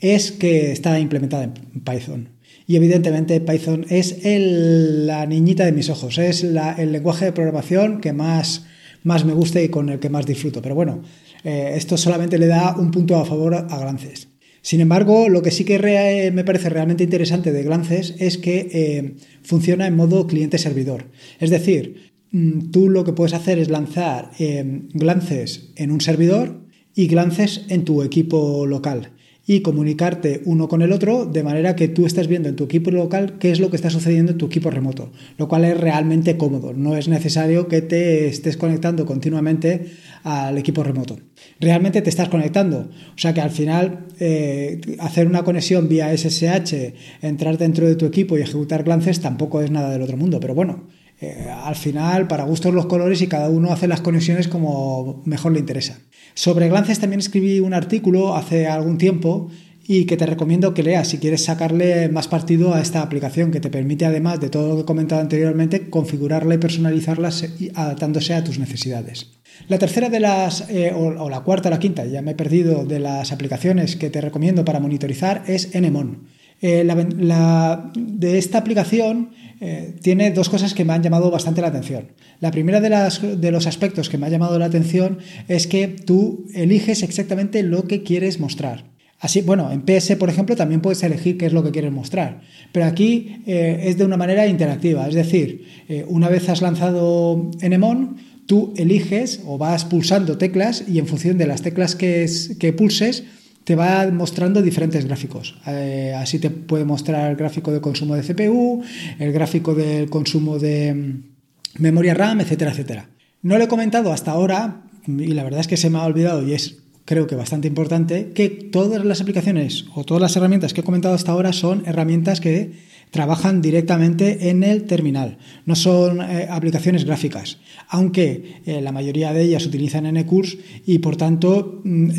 es 0.00 0.32
que 0.32 0.70
está 0.70 0.98
implementada 1.00 1.44
en 1.44 1.80
Python. 1.80 2.28
Y 2.66 2.76
evidentemente 2.76 3.40
Python 3.40 3.84
es 3.90 4.20
la 4.22 5.26
niñita 5.26 5.66
de 5.66 5.72
mis 5.72 5.90
ojos, 5.90 6.16
es 6.16 6.44
el 6.44 6.92
lenguaje 6.92 7.26
de 7.26 7.32
programación 7.32 8.00
que 8.00 8.12
más, 8.12 8.64
más 9.04 9.24
me 9.24 9.32
gusta 9.32 9.62
y 9.62 9.68
con 9.68 9.88
el 9.88 10.00
que 10.00 10.10
más 10.10 10.26
disfruto. 10.26 10.60
Pero 10.60 10.74
bueno, 10.74 11.02
eh, 11.44 11.74
esto 11.76 11.96
solamente 11.96 12.38
le 12.38 12.46
da 12.46 12.74
un 12.76 12.90
punto 12.90 13.16
a 13.16 13.24
favor 13.24 13.54
a 13.54 13.78
Glances. 13.78 14.28
Sin 14.60 14.80
embargo, 14.80 15.28
lo 15.28 15.42
que 15.42 15.50
sí 15.50 15.64
que 15.64 16.32
me 16.32 16.42
parece 16.42 16.70
realmente 16.70 17.04
interesante 17.04 17.52
de 17.52 17.62
Glances 17.62 18.14
es 18.18 18.38
que 18.38 18.68
eh, 18.72 19.14
funciona 19.42 19.86
en 19.86 19.94
modo 19.94 20.26
cliente-servidor. 20.26 21.10
Es 21.38 21.50
decir, 21.50 22.12
mm, 22.32 22.70
tú 22.70 22.88
lo 22.88 23.04
que 23.04 23.12
puedes 23.12 23.34
hacer 23.34 23.58
es 23.58 23.68
lanzar 23.68 24.30
eh, 24.38 24.88
Glances 24.94 25.70
en 25.76 25.90
un 25.90 26.00
servidor 26.00 26.62
y 26.94 27.08
Glances 27.08 27.66
en 27.68 27.84
tu 27.84 28.02
equipo 28.02 28.64
local 28.66 29.12
y 29.46 29.60
comunicarte 29.60 30.42
uno 30.44 30.68
con 30.68 30.82
el 30.82 30.92
otro 30.92 31.26
de 31.26 31.42
manera 31.42 31.76
que 31.76 31.88
tú 31.88 32.06
estés 32.06 32.28
viendo 32.28 32.48
en 32.48 32.56
tu 32.56 32.64
equipo 32.64 32.90
local 32.90 33.36
qué 33.38 33.50
es 33.50 33.60
lo 33.60 33.70
que 33.70 33.76
está 33.76 33.90
sucediendo 33.90 34.32
en 34.32 34.38
tu 34.38 34.46
equipo 34.46 34.70
remoto, 34.70 35.12
lo 35.36 35.48
cual 35.48 35.64
es 35.64 35.78
realmente 35.78 36.36
cómodo. 36.36 36.72
No 36.72 36.96
es 36.96 37.08
necesario 37.08 37.68
que 37.68 37.82
te 37.82 38.26
estés 38.26 38.56
conectando 38.56 39.04
continuamente 39.04 39.86
al 40.22 40.56
equipo 40.56 40.82
remoto. 40.82 41.18
Realmente 41.60 42.00
te 42.00 42.10
estás 42.10 42.28
conectando. 42.28 42.88
O 43.14 43.18
sea 43.18 43.34
que 43.34 43.42
al 43.42 43.50
final 43.50 44.06
eh, 44.18 44.80
hacer 44.98 45.26
una 45.26 45.44
conexión 45.44 45.88
vía 45.88 46.16
SSH, 46.16 46.94
entrar 47.22 47.58
dentro 47.58 47.86
de 47.86 47.96
tu 47.96 48.06
equipo 48.06 48.38
y 48.38 48.42
ejecutar 48.42 48.84
glances 48.84 49.20
tampoco 49.20 49.60
es 49.60 49.70
nada 49.70 49.90
del 49.90 50.02
otro 50.02 50.16
mundo. 50.16 50.40
Pero 50.40 50.54
bueno, 50.54 50.84
eh, 51.24 51.50
al 51.50 51.76
final 51.76 52.28
para 52.28 52.44
gustos 52.44 52.74
los 52.74 52.86
colores 52.86 53.20
y 53.22 53.26
cada 53.26 53.48
uno 53.48 53.72
hace 53.72 53.88
las 53.88 54.00
conexiones 54.00 54.48
como 54.48 55.22
mejor 55.24 55.52
le 55.52 55.60
interesa. 55.60 55.98
Sobre 56.34 56.68
glances 56.68 56.98
también 56.98 57.20
escribí 57.20 57.60
un 57.60 57.74
artículo 57.74 58.34
hace 58.34 58.66
algún 58.66 58.98
tiempo 58.98 59.50
y 59.86 60.06
que 60.06 60.16
te 60.16 60.26
recomiendo 60.26 60.74
que 60.74 60.82
leas 60.82 61.08
si 61.08 61.18
quieres 61.18 61.44
sacarle 61.44 62.08
más 62.08 62.28
partido 62.28 62.74
a 62.74 62.80
esta 62.80 63.02
aplicación 63.02 63.50
que 63.50 63.60
te 63.60 63.70
permite 63.70 64.06
además 64.06 64.40
de 64.40 64.48
todo 64.48 64.68
lo 64.68 64.74
que 64.76 64.82
he 64.82 64.86
comentado 64.86 65.20
anteriormente 65.20 65.90
configurarla 65.90 66.54
y 66.54 66.58
personalizarla 66.58 67.30
adaptándose 67.74 68.34
a 68.34 68.42
tus 68.42 68.58
necesidades. 68.58 69.30
La 69.68 69.78
tercera 69.78 70.08
de 70.08 70.20
las, 70.20 70.68
eh, 70.68 70.92
o, 70.94 71.28
la 71.28 71.40
cuarta 71.40 71.68
o 71.68 71.70
la 71.70 71.78
quinta, 71.78 72.04
ya 72.06 72.22
me 72.22 72.32
he 72.32 72.34
perdido, 72.34 72.84
de 72.84 72.98
las 72.98 73.30
aplicaciones 73.30 73.96
que 73.96 74.10
te 74.10 74.20
recomiendo 74.20 74.64
para 74.64 74.80
monitorizar 74.80 75.44
es 75.46 75.74
Enemon. 75.74 76.24
Eh, 76.60 76.82
la, 76.84 77.90
de 77.94 78.38
esta 78.38 78.58
aplicación 78.58 79.30
eh, 79.60 79.94
tiene 80.02 80.30
dos 80.30 80.48
cosas 80.48 80.74
que 80.74 80.84
me 80.84 80.92
han 80.92 81.02
llamado 81.02 81.30
bastante 81.30 81.60
la 81.60 81.68
atención. 81.68 82.08
La 82.40 82.50
primera 82.50 82.80
de, 82.80 83.50
los 83.50 83.66
aspectos 83.66 84.08
que 84.08 84.18
me 84.18 84.26
ha 84.26 84.30
llamado 84.30 84.58
la 84.58 84.66
atención 84.66 85.18
es 85.48 85.66
que 85.66 85.88
tú 85.88 86.46
eliges 86.54 87.02
exactamente 87.02 87.62
lo 87.62 87.84
que 87.84 88.02
quieres 88.02 88.40
mostrar. 88.40 88.92
Así, 89.20 89.40
bueno, 89.40 89.70
en 89.72 89.82
PS, 89.82 90.16
por 90.16 90.28
ejemplo, 90.28 90.54
también 90.56 90.80
puedes 90.80 91.02
elegir 91.02 91.38
qué 91.38 91.46
es 91.46 91.52
lo 91.52 91.62
que 91.62 91.70
quieres 91.70 91.92
mostrar, 91.92 92.42
pero 92.72 92.84
aquí 92.84 93.42
es 93.46 93.96
de 93.96 94.04
una 94.04 94.18
manera 94.18 94.46
interactiva, 94.46 95.08
es 95.08 95.14
decir, 95.14 95.64
una 96.08 96.28
vez 96.28 96.46
has 96.50 96.60
lanzado 96.60 97.50
Enemon, 97.62 98.16
tú 98.46 98.74
eliges 98.76 99.40
o 99.46 99.56
vas 99.56 99.86
pulsando 99.86 100.36
teclas 100.36 100.84
y 100.86 100.98
en 100.98 101.06
función 101.06 101.38
de 101.38 101.46
las 101.46 101.62
teclas 101.62 101.94
que, 101.94 102.28
que 102.58 102.72
pulses, 102.74 103.24
te 103.64 103.74
va 103.74 104.10
mostrando 104.10 104.62
diferentes 104.62 105.04
gráficos. 105.04 105.56
Eh, 105.66 106.14
así 106.16 106.38
te 106.38 106.50
puede 106.50 106.84
mostrar 106.84 107.30
el 107.30 107.36
gráfico 107.36 107.72
de 107.72 107.80
consumo 107.80 108.14
de 108.14 108.22
CPU, 108.22 108.82
el 109.18 109.32
gráfico 109.32 109.74
del 109.74 110.10
consumo 110.10 110.58
de 110.58 110.94
mm, 110.94 111.82
memoria 111.82 112.14
RAM, 112.14 112.40
etcétera, 112.40 112.70
etcétera. 112.72 113.08
No 113.42 113.58
lo 113.58 113.64
he 113.64 113.68
comentado 113.68 114.12
hasta 114.12 114.32
ahora 114.32 114.82
y 115.06 115.34
la 115.34 115.44
verdad 115.44 115.60
es 115.60 115.66
que 115.66 115.76
se 115.76 115.90
me 115.90 115.98
ha 115.98 116.04
olvidado 116.04 116.46
y 116.46 116.52
es 116.52 116.78
creo 117.04 117.26
que 117.26 117.34
bastante 117.34 117.68
importante 117.68 118.32
que 118.34 118.48
todas 118.48 119.04
las 119.04 119.20
aplicaciones 119.20 119.84
o 119.94 120.04
todas 120.04 120.22
las 120.22 120.36
herramientas 120.36 120.72
que 120.72 120.80
he 120.80 120.84
comentado 120.84 121.14
hasta 121.14 121.32
ahora 121.32 121.52
son 121.52 121.82
herramientas 121.86 122.40
que 122.40 122.72
trabajan 123.10 123.60
directamente 123.60 124.48
en 124.48 124.64
el 124.64 124.84
terminal, 124.84 125.38
no 125.66 125.76
son 125.76 126.20
eh, 126.20 126.48
aplicaciones 126.50 127.04
gráficas, 127.04 127.58
aunque 127.88 128.62
eh, 128.64 128.80
la 128.80 128.90
mayoría 128.90 129.32
de 129.32 129.42
ellas 129.42 129.66
utilizan 129.66 130.12
NCourse 130.12 130.58
y 130.86 130.98
por 130.98 131.16
tanto 131.16 131.82
mm, 131.84 132.10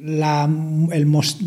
la, 0.00 0.48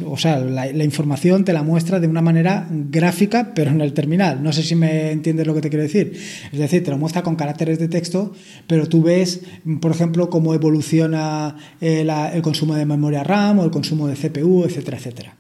o 0.06 0.18
sea, 0.18 0.40
la, 0.40 0.84
información 0.84 1.46
te 1.46 1.54
la 1.54 1.64
muestra 1.64 2.00
de 2.00 2.08
una 2.08 2.22
manera 2.22 2.68
gráfica, 2.70 3.54
pero 3.56 3.72
en 3.72 3.82
el 3.82 3.94
terminal. 3.94 4.44
No 4.44 4.52
sé 4.52 4.64
si 4.64 4.76
me 4.76 5.12
entiendes 5.12 5.48
lo 5.48 5.54
que 5.54 5.62
te 5.62 5.70
quiero 5.70 5.84
decir. 5.84 6.14
Es 6.52 6.60
decir, 6.60 6.84
te 6.84 6.92
lo 6.92 6.98
muestra 6.98 7.24
con 7.24 7.36
caracteres 7.36 7.80
de 7.80 7.88
texto, 7.88 8.34
pero 8.68 8.88
tú 8.88 9.04
ves, 9.04 9.42
por 9.80 9.92
ejemplo, 9.92 10.30
cómo 10.30 10.54
evoluciona 10.54 11.56
eh, 11.80 12.06
el 12.34 12.42
consumo 12.42 12.76
de 12.76 12.86
memoria 12.86 13.24
RAM 13.24 13.60
o 13.60 13.64
el 13.64 13.72
consumo 13.72 14.08
de 14.08 14.16
CPU, 14.16 14.66
etcétera, 14.66 14.98
etcétera. 14.98 15.38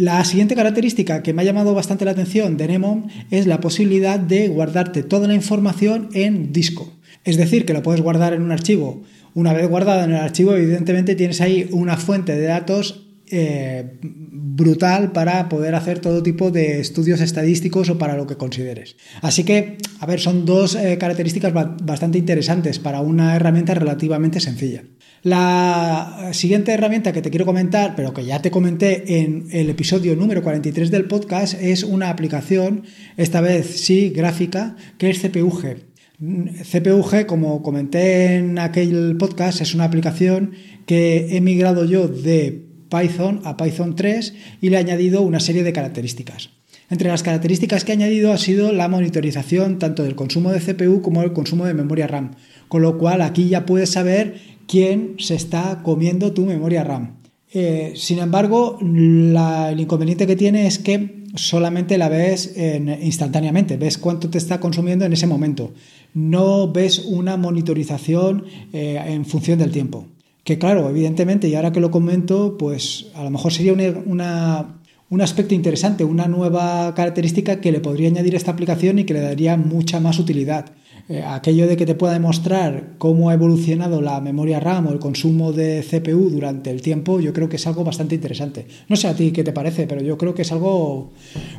La 0.00 0.24
siguiente 0.24 0.54
característica 0.54 1.22
que 1.22 1.34
me 1.34 1.42
ha 1.42 1.44
llamado 1.44 1.74
bastante 1.74 2.06
la 2.06 2.12
atención 2.12 2.56
de 2.56 2.68
Nemon 2.68 3.08
es 3.30 3.46
la 3.46 3.60
posibilidad 3.60 4.18
de 4.18 4.48
guardarte 4.48 5.02
toda 5.02 5.28
la 5.28 5.34
información 5.34 6.08
en 6.14 6.52
disco. 6.52 6.90
Es 7.24 7.36
decir, 7.36 7.66
que 7.66 7.74
lo 7.74 7.82
puedes 7.82 8.00
guardar 8.00 8.32
en 8.32 8.40
un 8.40 8.50
archivo. 8.50 9.02
Una 9.34 9.52
vez 9.52 9.68
guardado 9.68 10.04
en 10.04 10.10
el 10.10 10.16
archivo, 10.16 10.54
evidentemente 10.54 11.14
tienes 11.14 11.40
ahí 11.40 11.68
una 11.72 11.96
fuente 11.96 12.36
de 12.36 12.46
datos 12.46 13.06
eh, 13.32 13.98
brutal 14.02 15.12
para 15.12 15.48
poder 15.48 15.76
hacer 15.76 16.00
todo 16.00 16.20
tipo 16.22 16.50
de 16.50 16.80
estudios 16.80 17.20
estadísticos 17.20 17.88
o 17.88 17.96
para 17.96 18.16
lo 18.16 18.26
que 18.26 18.36
consideres. 18.36 18.96
Así 19.22 19.44
que, 19.44 19.78
a 20.00 20.06
ver, 20.06 20.18
son 20.18 20.44
dos 20.44 20.74
eh, 20.74 20.98
características 20.98 21.52
bastante 21.54 22.18
interesantes 22.18 22.80
para 22.80 23.00
una 23.00 23.36
herramienta 23.36 23.72
relativamente 23.74 24.40
sencilla. 24.40 24.82
La 25.22 26.30
siguiente 26.32 26.72
herramienta 26.72 27.12
que 27.12 27.22
te 27.22 27.30
quiero 27.30 27.46
comentar, 27.46 27.94
pero 27.94 28.12
que 28.12 28.24
ya 28.24 28.42
te 28.42 28.50
comenté 28.50 29.20
en 29.20 29.46
el 29.52 29.70
episodio 29.70 30.16
número 30.16 30.42
43 30.42 30.90
del 30.90 31.04
podcast, 31.04 31.54
es 31.60 31.84
una 31.84 32.08
aplicación, 32.08 32.84
esta 33.16 33.40
vez 33.40 33.80
sí, 33.80 34.10
gráfica, 34.10 34.76
que 34.98 35.10
es 35.10 35.20
CPUG. 35.20 35.89
CPUG, 36.20 37.24
como 37.24 37.62
comenté 37.62 38.36
en 38.36 38.58
aquel 38.58 39.16
podcast, 39.16 39.62
es 39.62 39.74
una 39.74 39.84
aplicación 39.84 40.52
que 40.84 41.34
he 41.34 41.40
migrado 41.40 41.86
yo 41.86 42.08
de 42.08 42.66
Python 42.90 43.40
a 43.44 43.56
Python 43.56 43.96
3 43.96 44.34
y 44.60 44.68
le 44.68 44.76
he 44.76 44.80
añadido 44.80 45.22
una 45.22 45.40
serie 45.40 45.62
de 45.62 45.72
características. 45.72 46.50
Entre 46.90 47.08
las 47.08 47.22
características 47.22 47.84
que 47.84 47.92
he 47.92 47.94
añadido 47.94 48.32
ha 48.32 48.38
sido 48.38 48.70
la 48.72 48.88
monitorización 48.88 49.78
tanto 49.78 50.02
del 50.02 50.14
consumo 50.14 50.50
de 50.52 50.60
CPU 50.60 51.00
como 51.00 51.22
del 51.22 51.32
consumo 51.32 51.64
de 51.64 51.72
memoria 51.72 52.06
RAM, 52.06 52.32
con 52.68 52.82
lo 52.82 52.98
cual 52.98 53.22
aquí 53.22 53.48
ya 53.48 53.64
puedes 53.64 53.88
saber 53.88 54.34
quién 54.66 55.14
se 55.18 55.36
está 55.36 55.80
comiendo 55.82 56.32
tu 56.32 56.44
memoria 56.44 56.84
RAM. 56.84 57.16
Eh, 57.52 57.94
sin 57.96 58.18
embargo, 58.18 58.78
el 58.82 59.80
inconveniente 59.80 60.26
que 60.26 60.36
tiene 60.36 60.66
es 60.66 60.78
que 60.78 61.20
solamente 61.34 61.96
la 61.96 62.08
ves 62.08 62.54
instantáneamente, 62.56 63.76
ves 63.76 63.98
cuánto 63.98 64.30
te 64.30 64.38
está 64.38 64.60
consumiendo 64.60 65.04
en 65.04 65.12
ese 65.12 65.26
momento. 65.26 65.72
No 66.14 66.72
ves 66.72 67.04
una 67.06 67.36
monitorización 67.36 68.44
eh, 68.72 69.00
en 69.06 69.24
función 69.24 69.58
del 69.58 69.70
tiempo. 69.70 70.06
Que 70.44 70.58
claro, 70.58 70.88
evidentemente, 70.88 71.48
y 71.48 71.54
ahora 71.54 71.72
que 71.72 71.80
lo 71.80 71.90
comento, 71.90 72.56
pues 72.58 73.06
a 73.14 73.22
lo 73.22 73.30
mejor 73.30 73.52
sería 73.52 73.72
un 73.72 75.20
aspecto 75.20 75.54
interesante, 75.54 76.02
una 76.04 76.26
nueva 76.26 76.94
característica 76.94 77.60
que 77.60 77.72
le 77.72 77.80
podría 77.80 78.08
añadir 78.08 78.34
a 78.34 78.38
esta 78.38 78.50
aplicación 78.50 78.98
y 78.98 79.04
que 79.04 79.14
le 79.14 79.20
daría 79.20 79.56
mucha 79.56 80.00
más 80.00 80.18
utilidad. 80.18 80.72
Eh, 81.10 81.24
aquello 81.26 81.66
de 81.66 81.76
que 81.76 81.86
te 81.86 81.96
pueda 81.96 82.12
demostrar 82.12 82.94
cómo 82.98 83.30
ha 83.30 83.34
evolucionado 83.34 84.00
la 84.00 84.20
memoria 84.20 84.60
RAM 84.60 84.86
o 84.86 84.92
el 84.92 85.00
consumo 85.00 85.52
de 85.52 85.82
CPU 85.82 86.30
durante 86.30 86.70
el 86.70 86.82
tiempo, 86.82 87.18
yo 87.18 87.32
creo 87.32 87.48
que 87.48 87.56
es 87.56 87.66
algo 87.66 87.82
bastante 87.82 88.14
interesante. 88.14 88.66
No 88.88 88.94
sé 88.94 89.08
a 89.08 89.16
ti 89.16 89.32
qué 89.32 89.42
te 89.42 89.52
parece, 89.52 89.88
pero 89.88 90.02
yo 90.02 90.16
creo 90.16 90.34
que 90.34 90.42
es 90.42 90.52
algo 90.52 91.10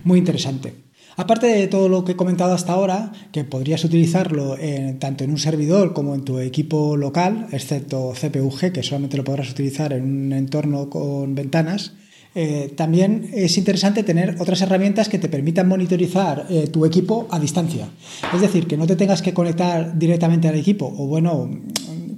muy 0.05 0.19
interesante. 0.19 0.73
Aparte 1.17 1.47
de 1.47 1.67
todo 1.67 1.89
lo 1.89 2.03
que 2.05 2.13
he 2.13 2.15
comentado 2.15 2.53
hasta 2.53 2.73
ahora, 2.73 3.11
que 3.31 3.43
podrías 3.43 3.83
utilizarlo 3.83 4.57
tanto 4.99 5.23
en 5.23 5.31
un 5.31 5.37
servidor 5.37 5.93
como 5.93 6.15
en 6.15 6.23
tu 6.23 6.39
equipo 6.39 6.95
local, 6.95 7.47
excepto 7.51 8.13
CPUG, 8.13 8.71
que 8.71 8.83
solamente 8.83 9.17
lo 9.17 9.23
podrás 9.23 9.51
utilizar 9.51 9.93
en 9.93 10.03
un 10.03 10.33
entorno 10.33 10.89
con 10.89 11.35
ventanas, 11.35 11.93
eh, 12.33 12.71
también 12.75 13.29
es 13.33 13.57
interesante 13.57 14.03
tener 14.03 14.37
otras 14.39 14.61
herramientas 14.61 15.09
que 15.09 15.19
te 15.19 15.27
permitan 15.27 15.67
monitorizar 15.67 16.47
eh, 16.49 16.67
tu 16.67 16.85
equipo 16.85 17.27
a 17.29 17.39
distancia. 17.39 17.89
Es 18.33 18.41
decir, 18.41 18.67
que 18.67 18.77
no 18.77 18.87
te 18.87 18.95
tengas 18.95 19.21
que 19.21 19.33
conectar 19.33 19.97
directamente 19.97 20.47
al 20.47 20.55
equipo, 20.55 20.85
o 20.85 21.07
bueno, 21.07 21.49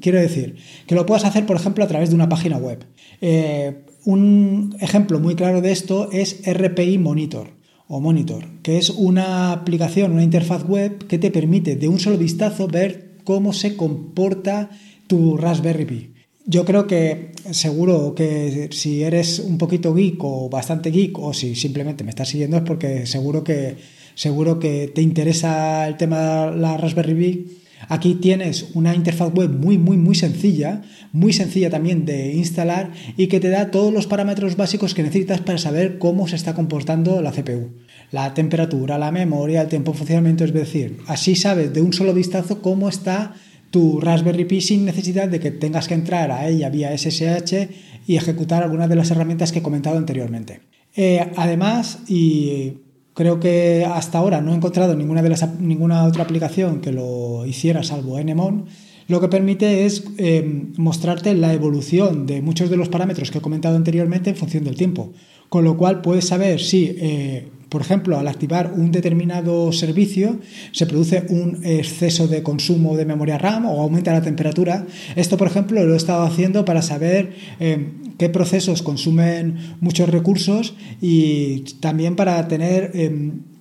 quiero 0.02 0.20
decir, 0.20 0.56
que 0.86 0.96
lo 0.96 1.06
puedas 1.06 1.26
hacer, 1.26 1.46
por 1.46 1.56
ejemplo, 1.56 1.84
a 1.84 1.88
través 1.88 2.10
de 2.10 2.16
una 2.16 2.30
página 2.30 2.58
web. 2.58 2.86
Eh, 3.22 3.86
un 4.06 4.76
ejemplo 4.80 5.20
muy 5.20 5.36
claro 5.36 5.62
de 5.62 5.72
esto 5.72 6.10
es 6.12 6.42
RPI 6.46 6.98
Monitor 7.00 7.63
o 7.88 8.00
Monitor, 8.00 8.46
que 8.62 8.78
es 8.78 8.90
una 8.90 9.52
aplicación, 9.52 10.14
una 10.14 10.24
interfaz 10.24 10.68
web 10.68 11.06
que 11.08 11.18
te 11.18 11.32
permite 11.32 11.76
de 11.76 11.88
un 11.88 12.00
solo 12.00 12.18
vistazo 12.18 12.68
ver 12.68 13.18
cómo 13.24 13.54
se 13.54 13.76
comporta 13.76 14.70
tu 15.08 15.38
Raspberry 15.38 15.86
Pi. 15.86 16.14
Yo 16.46 16.66
creo 16.66 16.88
que 16.88 17.32
seguro 17.52 18.16
que 18.16 18.70
si 18.72 19.04
eres 19.04 19.40
un 19.40 19.58
poquito 19.58 19.94
geek 19.94 20.22
o 20.24 20.50
bastante 20.50 20.92
geek 20.92 21.18
o 21.20 21.34
si 21.34 21.56
simplemente 21.56 22.04
me 22.04 22.10
estás 22.10 22.30
siguiendo 22.30 22.58
es 22.58 22.64
porque 22.64 23.06
seguro 23.06 23.44
que 23.44 23.78
seguro 24.16 24.60
que 24.60 24.92
te 24.94 25.02
interesa 25.02 25.88
el 25.88 25.98
tema 25.98 26.52
de 26.52 26.58
la 26.58 26.78
Raspberry 26.78 27.16
Pi. 27.16 27.63
Aquí 27.90 28.16
tienes 28.16 28.70
una 28.74 28.96
interfaz 28.96 29.34
web 29.34 29.50
muy 29.50 29.78
muy 29.78 29.98
muy 29.98 30.16
sencilla, 30.16 30.82
muy 31.12 31.34
sencilla 31.34 31.70
también 31.70 32.06
de 32.06 32.34
instalar 32.34 32.92
y 33.18 33.28
que 33.28 33.40
te 33.40 33.50
da 33.50 33.72
todos 33.72 33.94
los 33.94 34.08
parámetros 34.08 34.56
básicos 34.56 34.94
que 34.94 35.04
necesitas 35.04 35.42
para 35.42 35.58
saber 35.58 35.98
cómo 35.98 36.28
se 36.28 36.36
está 36.36 36.54
comportando 36.54 37.22
la 37.22 37.32
CPU 37.32 37.72
la 38.14 38.34
temperatura, 38.36 39.00
la 39.00 39.12
memoria, 39.12 39.64
el 39.64 39.70
tiempo 39.70 39.92
de 39.92 39.98
funcionamiento, 39.98 40.46
es 40.46 40.54
decir, 40.54 41.00
así 41.08 41.36
sabes 41.36 41.74
de 41.74 41.82
un 41.82 41.94
solo 41.94 42.14
vistazo 42.14 42.62
cómo 42.62 42.88
está 42.88 43.34
tu 43.72 44.00
Raspberry 44.00 44.46
Pi 44.46 44.62
sin 44.62 44.86
necesidad 44.86 45.28
de 45.28 45.40
que 45.40 45.50
tengas 45.50 45.88
que 45.88 45.96
entrar 45.96 46.32
a 46.32 46.48
ella 46.48 46.70
vía 46.70 46.96
SSH 46.96 47.70
y 48.06 48.16
ejecutar 48.16 48.62
algunas 48.62 48.88
de 48.88 48.96
las 48.96 49.10
herramientas 49.10 49.52
que 49.52 49.60
he 49.60 49.64
comentado 49.64 49.98
anteriormente. 49.98 50.62
Eh, 50.96 51.28
además, 51.36 52.02
y 52.08 52.83
creo 53.14 53.40
que 53.40 53.86
hasta 53.86 54.18
ahora 54.18 54.42
no 54.42 54.52
he 54.52 54.56
encontrado 54.56 54.96
ninguna, 54.96 55.22
de 55.22 55.30
las, 55.30 55.60
ninguna 55.60 56.06
otra 56.06 56.24
aplicación 56.24 56.82
que 56.82 56.92
lo 56.92 57.46
hiciera 57.46 57.84
salvo 57.84 58.18
Enemon, 58.20 58.66
lo 59.08 59.20
que 59.20 59.28
permite 59.28 59.86
es 59.86 60.06
eh, 60.18 60.70
mostrarte 60.78 61.34
la 61.34 61.54
evolución 61.54 62.26
de 62.26 62.42
muchos 62.42 62.70
de 62.70 62.78
los 62.78 62.90
parámetros 62.90 63.32
que 63.32 63.40
he 63.40 63.42
comentado 63.42 63.76
anteriormente 63.76 64.30
en 64.30 64.36
función 64.36 64.64
del 64.64 64.76
tiempo. 64.76 65.12
Con 65.54 65.66
lo 65.66 65.78
cual 65.78 66.02
puedes 66.02 66.26
saber 66.26 66.60
si, 66.60 66.96
eh, 66.98 67.48
por 67.70 67.82
ejemplo, 67.82 68.18
al 68.18 68.28
activar 68.28 68.74
un 68.76 68.92
determinado 68.92 69.72
servicio 69.72 70.40
se 70.72 70.88
produce 70.88 71.28
un 71.30 71.60
exceso 71.64 72.28
de 72.28 72.42
consumo 72.42 72.98
de 72.98 73.06
memoria 73.06 73.38
RAM 73.38 73.68
o 73.68 73.80
aumenta 73.80 74.14
la 74.14 74.24
temperatura. 74.24 74.88
Esto, 75.16 75.38
por 75.38 75.46
ejemplo, 75.46 75.86
lo 75.86 75.94
he 75.94 75.98
estado 75.98 76.24
haciendo 76.24 76.66
para 76.66 76.82
saber 76.82 77.34
eh, 77.60 77.92
qué 78.18 78.30
procesos 78.30 78.82
consumen 78.82 79.76
muchos 79.80 80.10
recursos 80.10 80.74
y 81.00 81.60
también 81.82 82.16
para 82.16 82.48
tener 82.48 82.92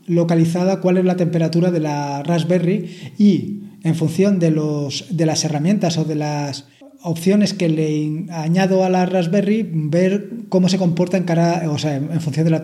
localizada 0.07 0.81
cuál 0.81 0.97
es 0.97 1.05
la 1.05 1.17
temperatura 1.17 1.71
de 1.71 1.81
la 1.81 2.23
Raspberry 2.23 2.89
y 3.19 3.65
en 3.85 3.95
función 3.97 4.39
de, 4.39 4.51
los, 4.51 5.09
de 5.11 5.27
las 5.27 5.45
herramientas 5.45 5.99
o 5.99 6.05
de 6.05 6.15
las 6.15 6.72
opciones 7.03 7.55
que 7.55 7.69
le 7.69 8.27
añado 8.31 8.85
a 8.85 8.91
la 8.91 9.07
Raspberry, 9.07 9.69
ver 9.71 10.29
cómo 10.49 10.69
se 10.69 10.79
comporta 10.79 11.17
en 11.17 11.25
cara, 11.25 11.71
o 11.71 11.79
sea, 11.79 11.97
en, 11.97 12.21
función 12.21 12.45
de 12.45 12.51
la... 12.51 12.63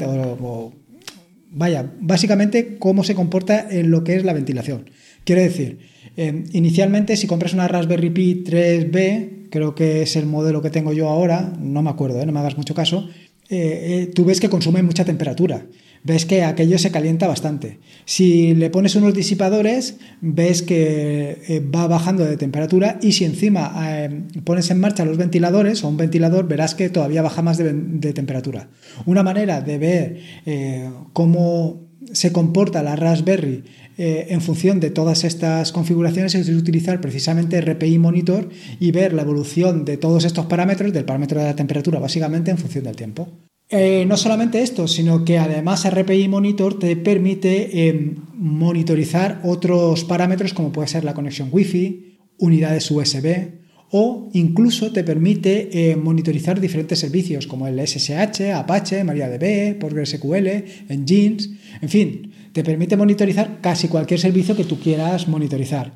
vaya, 1.50 1.92
básicamente 2.00 2.78
cómo 2.78 3.04
se 3.04 3.14
comporta 3.14 3.66
en 3.71 3.90
lo 3.90 4.04
que 4.04 4.16
es 4.16 4.25
la 4.25 4.33
ventilación. 4.33 4.90
Quiero 5.25 5.42
decir, 5.42 5.78
eh, 6.16 6.45
inicialmente 6.52 7.16
si 7.16 7.26
compras 7.26 7.52
una 7.52 7.68
Raspberry 7.68 8.11
Pi 8.11 8.45
3B, 8.45 9.49
creo 9.50 9.75
que 9.75 10.02
es 10.02 10.16
el 10.16 10.26
modelo 10.26 10.62
que 10.62 10.71
tengo 10.71 10.92
yo 10.92 11.09
ahora, 11.09 11.52
no 11.61 11.83
me 11.83 11.90
acuerdo, 11.90 12.21
eh, 12.21 12.26
no 12.26 12.33
me 12.33 12.40
hagas 12.40 12.57
mucho 12.57 12.75
caso, 12.75 13.09
eh, 13.50 14.11
tú 14.14 14.25
ves 14.25 14.40
que 14.40 14.49
consume 14.49 14.83
mucha 14.83 15.04
temperatura 15.04 15.66
ves 16.08 16.24
que 16.24 16.42
aquello 16.42 16.78
se 16.78 16.90
calienta 16.90 17.28
bastante. 17.28 17.78
Si 18.06 18.54
le 18.54 18.70
pones 18.70 18.96
unos 18.96 19.12
disipadores, 19.12 19.98
ves 20.22 20.62
que 20.62 21.42
eh, 21.46 21.60
va 21.60 21.86
bajando 21.86 22.24
de 22.24 22.38
temperatura 22.38 22.98
y 23.02 23.12
si 23.12 23.26
encima 23.26 23.74
eh, 23.86 24.22
pones 24.42 24.70
en 24.70 24.80
marcha 24.80 25.04
los 25.04 25.18
ventiladores 25.18 25.84
o 25.84 25.88
un 25.88 25.98
ventilador, 25.98 26.48
verás 26.48 26.74
que 26.74 26.88
todavía 26.88 27.20
baja 27.20 27.42
más 27.42 27.58
de, 27.58 28.12
temperatura. 28.14 28.70
Una 29.04 29.22
manera 29.22 29.60
de 29.60 29.78
ver 29.78 30.20
eh, 30.46 30.88
cómo 31.12 31.86
se 32.10 32.32
comporta 32.32 32.82
la 32.82 32.96
Raspberry 32.96 33.64
en 34.00 34.40
función 34.40 34.78
de 34.78 34.90
todas 34.90 35.24
estas 35.24 35.72
configuraciones 35.72 36.36
es 36.36 36.48
utilizar 36.48 37.00
precisamente 37.00 37.60
RPI 37.60 37.98
Monitor 37.98 38.48
y 38.78 38.92
ver 38.92 39.12
la 39.12 39.22
evolución 39.22 39.84
de 39.84 39.96
todos 39.96 40.24
estos 40.24 40.46
parámetros, 40.46 40.92
del 40.92 41.04
parámetro 41.04 41.40
de 41.40 41.46
la 41.46 41.56
temperatura 41.56 41.98
básicamente 41.98 42.52
en 42.52 42.58
función 42.58 42.84
del 42.84 42.94
tiempo. 42.94 43.28
Eh, 43.70 44.06
no 44.06 44.16
solamente 44.16 44.62
esto, 44.62 44.88
sino 44.88 45.26
que 45.26 45.37
además 45.37 45.88
RPI 45.88 46.28
Monitor 46.28 46.78
te 46.78 46.96
permite 46.96 47.88
eh, 47.88 48.14
monitorizar 48.32 49.42
otros 49.44 50.04
parámetros 50.04 50.54
como 50.54 50.72
puede 50.72 50.88
ser 50.88 51.04
la 51.04 51.12
conexión 51.12 51.50
Wi-Fi, 51.52 52.18
unidades 52.38 52.90
USB 52.90 53.58
o 53.90 54.30
incluso 54.32 54.90
te 54.92 55.04
permite 55.04 55.90
eh, 55.90 55.96
monitorizar 55.96 56.60
diferentes 56.60 56.98
servicios 56.98 57.46
como 57.46 57.66
el 57.66 57.78
SSH, 57.87 58.52
Apache, 58.54 59.04
MariaDB, 59.04 59.78
PostgreSQL, 59.78 60.64
Nginx, 60.90 61.50
en 61.82 61.88
fin, 61.88 62.32
te 62.52 62.64
permite 62.64 62.96
monitorizar 62.96 63.60
casi 63.60 63.88
cualquier 63.88 64.20
servicio 64.20 64.56
que 64.56 64.64
tú 64.64 64.78
quieras 64.78 65.28
monitorizar. 65.28 65.92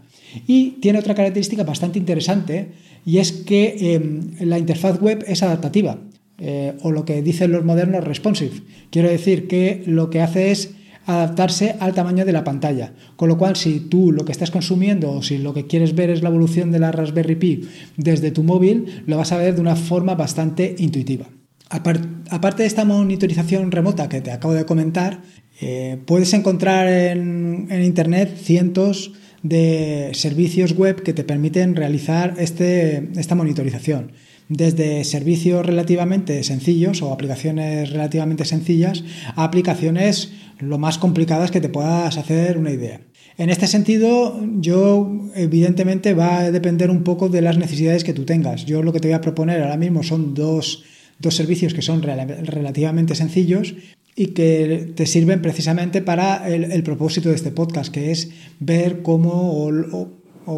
Y 0.47 0.73
tiene 0.81 0.99
otra 0.99 1.15
característica 1.15 1.65
bastante 1.65 1.99
interesante 1.99 2.73
y 3.05 3.19
es 3.19 3.33
que 3.33 4.01
la 4.41 4.59
interfaz 4.59 4.99
web 4.99 5.23
es 5.27 5.43
adaptativa. 5.43 5.99
Eh, 6.39 6.75
o 6.83 6.91
lo 6.91 7.05
que 7.05 7.23
dicen 7.23 7.53
los 7.53 7.65
modernos 7.65 8.03
responsive. 8.03 8.63
Quiero 8.91 9.09
decir 9.09 9.47
que 9.47 9.83
lo 9.87 10.11
que 10.11 10.21
hace 10.21 10.51
es 10.51 10.75
adaptarse 11.07 11.77
al 11.81 11.95
tamaño 11.95 12.25
de 12.25 12.33
la 12.33 12.45
pantalla. 12.45 12.93
Con 13.17 13.29
lo 13.29 13.39
cual, 13.39 13.57
si 13.57 13.81
tú 13.81 14.13
lo 14.13 14.25
que 14.25 14.33
estás 14.33 14.51
consumiendo 14.51 15.13
o 15.13 15.23
si 15.23 15.39
lo 15.39 15.55
que 15.55 15.67
quieres 15.67 15.95
ver 15.95 16.11
es 16.11 16.23
la 16.23 16.29
evolución 16.29 16.71
de 16.71 16.79
la 16.79 16.93
Raspberry 16.93 17.37
Pi 17.37 17.69
desde 17.97 18.31
tu 18.31 18.43
móvil, 18.43 19.03
lo 19.07 19.17
vas 19.17 19.33
a 19.33 19.39
ver 19.39 19.55
de 19.55 19.61
una 19.61 19.77
forma 19.77 20.15
bastante 20.15 20.75
intuitiva. 20.79 21.27
Aparte 21.69 22.63
de 22.63 22.67
esta 22.67 22.85
monitorización 22.85 23.71
remota 23.71 24.09
que 24.09 24.21
te 24.21 24.31
acabo 24.31 24.53
de 24.53 24.67
comentar, 24.67 25.23
eh, 25.61 25.99
puedes 26.05 26.35
encontrar 26.35 26.87
en, 26.89 27.69
Internet 27.71 28.37
cientos 28.37 29.13
de 29.43 30.11
servicios 30.13 30.77
web 30.77 31.03
que 31.03 31.15
te 31.15 31.25
permiten 31.25 31.75
realizar 31.75 32.35
este, 32.39 33.11
esta 33.17 33.35
monitorización 33.35 34.13
desde 34.49 35.05
servicios 35.05 35.65
relativamente 35.65 36.43
sencillos 36.43 37.03
o 37.03 37.13
aplicaciones 37.13 37.91
relativamente 37.91 38.45
sencillas 38.45 39.05
a 39.35 39.45
aplicaciones 39.45 40.33
lo 40.59 40.79
más 40.79 40.99
complicadas 40.99 41.51
que 41.51 41.61
te 41.61 41.69
puedas 41.69 42.17
hacer 42.17 42.59
una 42.59 42.71
idea. 42.71 43.01
En 43.39 43.51
este 43.51 43.67
sentido, 43.67 44.39
yo 44.61 45.11
evidentemente 45.35 46.15
va 46.15 46.41
a 46.41 46.51
depender 46.51 46.91
un 46.91 47.03
poco 47.03 47.29
de 47.29 47.43
las 47.43 47.57
necesidades 47.57 48.05
que 48.05 48.13
tú 48.13 48.25
tengas. 48.25 48.67
Yo 48.67 48.83
lo 48.83 48.93
que 48.93 49.01
te 49.01 49.09
voy 49.09 49.15
a 49.15 49.21
proponer 49.21 49.63
ahora 49.63 49.77
mismo 49.77 50.03
son 50.03 50.35
dos, 50.35 50.85
servicios 51.31 51.73
que 51.73 51.83
son 51.83 52.03
relativamente 52.03 53.15
sencillos 53.15 53.75
y 54.15 54.29
que 54.29 54.93
te 54.95 55.07
sirven 55.07 55.41
precisamente 55.41 56.03
para 56.03 56.49
el, 56.49 56.83
propósito 56.83 57.31
de 57.31 57.37
este 57.37 57.51
podcast, 57.51 57.93
que 57.93 58.11
es 58.11 58.31
ver 58.61 59.03
cómo 59.03 59.71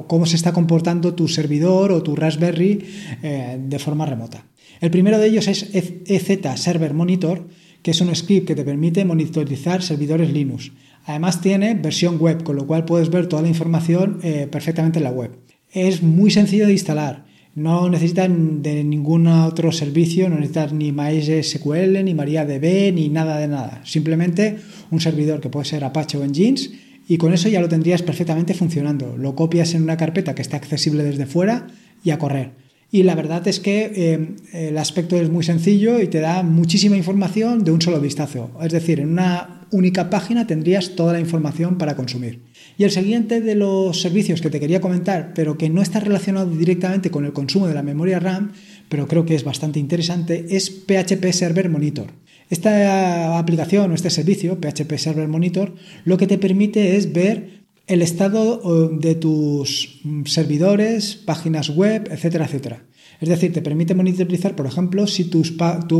cómo 0.06 0.26
se 0.26 0.36
está 0.36 0.52
comportando 0.52 1.14
tu 1.14 1.28
servidor 1.28 1.92
o 1.92 2.02
tu 2.02 2.16
Raspberry 2.16 2.84
eh, 3.22 3.58
de 3.60 3.78
forma 3.78 4.06
remota. 4.06 4.44
El 4.80 4.90
primero 4.90 5.18
de 5.18 5.28
ellos 5.28 5.48
es 5.48 5.70
EZ 5.72 6.38
Server 6.56 6.94
Monitor, 6.94 7.46
que 7.82 7.90
es 7.90 8.00
un 8.00 8.14
script 8.14 8.46
que 8.46 8.54
te 8.54 8.64
permite 8.64 9.04
monitorizar 9.04 9.82
servidores 9.82 10.32
Linux. 10.32 10.72
Además 11.06 11.40
tiene 11.40 11.74
versión 11.74 12.18
web, 12.18 12.42
con 12.42 12.56
lo 12.56 12.66
cual 12.66 12.84
puedes 12.84 13.10
ver 13.10 13.26
toda 13.26 13.42
la 13.42 13.48
información 13.48 14.20
eh, 14.22 14.48
perfectamente 14.50 14.98
en 14.98 15.04
la 15.04 15.10
web. 15.10 15.30
Es 15.70 16.02
muy 16.02 16.30
sencillo 16.30 16.66
de 16.66 16.72
instalar. 16.72 17.24
No 17.54 17.88
necesitas 17.88 18.28
de 18.28 18.82
ningún 18.82 19.28
otro 19.28 19.70
servicio, 19.70 20.28
no 20.28 20.36
necesitas 20.36 20.72
ni 20.72 20.92
MySQL, 20.92 22.02
ni 22.04 22.14
MariaDB, 22.14 22.92
ni 22.92 23.08
nada 23.10 23.38
de 23.38 23.48
nada. 23.48 23.80
Simplemente 23.84 24.56
un 24.90 25.00
servidor 25.00 25.40
que 25.40 25.50
puede 25.50 25.66
ser 25.66 25.84
Apache 25.84 26.18
o 26.18 26.26
Nginx 26.26 26.70
y 27.06 27.18
con 27.18 27.32
eso 27.32 27.48
ya 27.48 27.60
lo 27.60 27.68
tendrías 27.68 28.02
perfectamente 28.02 28.54
funcionando. 28.54 29.16
Lo 29.16 29.34
copias 29.34 29.74
en 29.74 29.82
una 29.82 29.96
carpeta 29.96 30.34
que 30.34 30.42
está 30.42 30.56
accesible 30.56 31.04
desde 31.04 31.26
fuera 31.26 31.66
y 32.02 32.10
a 32.10 32.18
correr. 32.18 32.52
Y 32.90 33.02
la 33.02 33.16
verdad 33.16 33.46
es 33.48 33.58
que 33.58 33.90
eh, 33.96 34.68
el 34.68 34.78
aspecto 34.78 35.16
es 35.16 35.28
muy 35.28 35.42
sencillo 35.42 36.00
y 36.00 36.06
te 36.06 36.20
da 36.20 36.44
muchísima 36.44 36.96
información 36.96 37.64
de 37.64 37.72
un 37.72 37.82
solo 37.82 38.00
vistazo. 38.00 38.52
Es 38.62 38.72
decir, 38.72 39.00
en 39.00 39.08
una 39.08 39.66
única 39.72 40.10
página 40.10 40.46
tendrías 40.46 40.94
toda 40.94 41.12
la 41.12 41.18
información 41.18 41.76
para 41.76 41.96
consumir. 41.96 42.42
Y 42.78 42.84
el 42.84 42.92
siguiente 42.92 43.40
de 43.40 43.56
los 43.56 44.00
servicios 44.00 44.40
que 44.40 44.50
te 44.50 44.60
quería 44.60 44.80
comentar, 44.80 45.32
pero 45.34 45.58
que 45.58 45.70
no 45.70 45.82
está 45.82 45.98
relacionado 45.98 46.48
directamente 46.50 47.10
con 47.10 47.24
el 47.24 47.32
consumo 47.32 47.66
de 47.66 47.74
la 47.74 47.82
memoria 47.82 48.20
RAM, 48.20 48.52
pero 48.94 49.08
creo 49.08 49.26
que 49.26 49.34
es 49.34 49.42
bastante 49.42 49.80
interesante, 49.80 50.46
es 50.50 50.70
PHP 50.70 51.32
Server 51.32 51.68
Monitor. 51.68 52.12
Esta 52.48 53.36
aplicación 53.40 53.90
o 53.90 53.94
este 53.96 54.08
servicio, 54.08 54.60
PHP 54.60 54.98
Server 54.98 55.26
Monitor, 55.26 55.74
lo 56.04 56.16
que 56.16 56.28
te 56.28 56.38
permite 56.38 56.94
es 56.94 57.12
ver 57.12 57.64
el 57.88 58.02
estado 58.02 58.88
de 58.90 59.16
tus 59.16 60.00
servidores, 60.26 61.16
páginas 61.16 61.70
web, 61.70 62.06
etcétera, 62.08 62.44
etcétera. 62.44 62.84
Es 63.20 63.28
decir, 63.28 63.52
te 63.52 63.62
permite 63.62 63.96
monitorizar, 63.96 64.54
por 64.54 64.66
ejemplo, 64.66 65.08
si, 65.08 65.24
tu, 65.24 65.42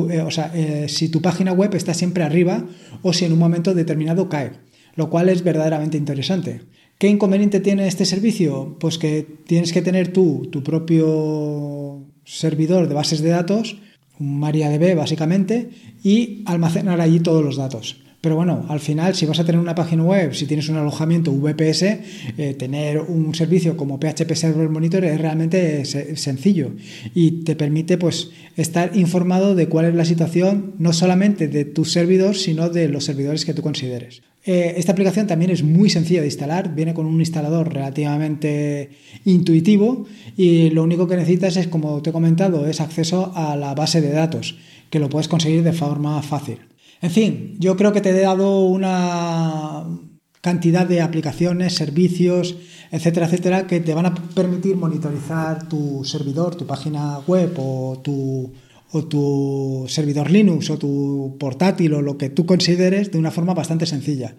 eh, 0.08 0.24
eh, 0.54 0.86
si 0.88 1.08
tu 1.08 1.20
página 1.20 1.52
web 1.52 1.74
está 1.74 1.94
siempre 1.94 2.22
arriba 2.22 2.64
o 3.02 3.12
si 3.12 3.24
en 3.24 3.32
un 3.32 3.40
momento 3.40 3.74
determinado 3.74 4.28
cae, 4.28 4.52
lo 4.94 5.10
cual 5.10 5.30
es 5.30 5.42
verdaderamente 5.42 5.98
interesante. 5.98 6.60
¿Qué 6.98 7.08
inconveniente 7.08 7.58
tiene 7.58 7.88
este 7.88 8.04
servicio? 8.04 8.76
Pues 8.78 8.98
que 8.98 9.26
tienes 9.46 9.72
que 9.72 9.82
tener 9.82 10.12
tú 10.12 10.48
tu 10.52 10.62
propio 10.62 11.73
servidor 12.24 12.88
de 12.88 12.94
bases 12.94 13.20
de 13.20 13.30
datos 13.30 13.76
un 14.18 14.38
MariaDB 14.38 14.96
básicamente, 14.96 15.70
y 16.02 16.42
almacenar 16.46 17.00
allí 17.00 17.20
todos 17.20 17.44
los 17.44 17.56
datos. 17.56 17.96
Pero 18.20 18.36
bueno, 18.36 18.64
al 18.70 18.80
final, 18.80 19.14
si 19.14 19.26
vas 19.26 19.38
a 19.38 19.44
tener 19.44 19.60
una 19.60 19.74
página 19.74 20.02
web, 20.02 20.34
si 20.34 20.46
tienes 20.46 20.70
un 20.70 20.76
alojamiento 20.76 21.30
VPS, 21.30 21.82
eh, 22.38 22.54
tener 22.58 22.98
un 23.00 23.34
servicio 23.34 23.76
como 23.76 24.00
PHP 24.00 24.34
Server 24.34 24.70
Monitor 24.70 25.04
es 25.04 25.20
realmente 25.20 25.84
sencillo 25.84 26.70
y 27.14 27.42
te 27.42 27.54
permite 27.54 27.98
pues, 27.98 28.30
estar 28.56 28.96
informado 28.96 29.54
de 29.54 29.68
cuál 29.68 29.86
es 29.86 29.94
la 29.94 30.06
situación, 30.06 30.72
no 30.78 30.94
solamente 30.94 31.48
de 31.48 31.66
tu 31.66 31.84
servidor, 31.84 32.34
sino 32.34 32.70
de 32.70 32.88
los 32.88 33.04
servidores 33.04 33.44
que 33.44 33.52
tú 33.52 33.60
consideres. 33.60 34.22
Eh, 34.46 34.74
esta 34.76 34.92
aplicación 34.92 35.26
también 35.26 35.50
es 35.50 35.62
muy 35.62 35.88
sencilla 35.88 36.20
de 36.20 36.26
instalar, 36.26 36.74
viene 36.74 36.92
con 36.92 37.06
un 37.06 37.18
instalador 37.18 37.72
relativamente 37.72 38.90
intuitivo 39.24 40.04
y 40.36 40.68
lo 40.70 40.82
único 40.82 41.08
que 41.08 41.16
necesitas 41.16 41.56
es, 41.56 41.66
como 41.66 42.02
te 42.02 42.10
he 42.10 42.12
comentado, 42.12 42.66
es 42.66 42.80
acceso 42.82 43.32
a 43.34 43.56
la 43.56 43.74
base 43.74 44.02
de 44.02 44.10
datos, 44.10 44.56
que 44.90 44.98
lo 44.98 45.08
puedes 45.08 45.28
conseguir 45.28 45.62
de 45.62 45.72
forma 45.72 46.20
fácil. 46.22 46.58
En 47.00 47.10
fin, 47.10 47.56
yo 47.58 47.76
creo 47.76 47.92
que 47.92 48.02
te 48.02 48.10
he 48.10 48.20
dado 48.20 48.66
una 48.66 49.84
cantidad 50.42 50.86
de 50.86 51.00
aplicaciones, 51.00 51.74
servicios, 51.74 52.56
etcétera, 52.90 53.26
etcétera, 53.26 53.66
que 53.66 53.80
te 53.80 53.94
van 53.94 54.06
a 54.06 54.14
permitir 54.14 54.76
monitorizar 54.76 55.68
tu 55.70 56.04
servidor, 56.04 56.54
tu 56.54 56.66
página 56.66 57.18
web 57.26 57.54
o 57.56 57.98
tu 58.04 58.52
o 58.94 59.04
tu 59.04 59.84
servidor 59.88 60.30
Linux 60.30 60.70
o 60.70 60.78
tu 60.78 61.36
portátil 61.38 61.94
o 61.94 62.02
lo 62.02 62.16
que 62.16 62.30
tú 62.30 62.46
consideres 62.46 63.10
de 63.10 63.18
una 63.18 63.30
forma 63.30 63.54
bastante 63.54 63.86
sencilla. 63.86 64.36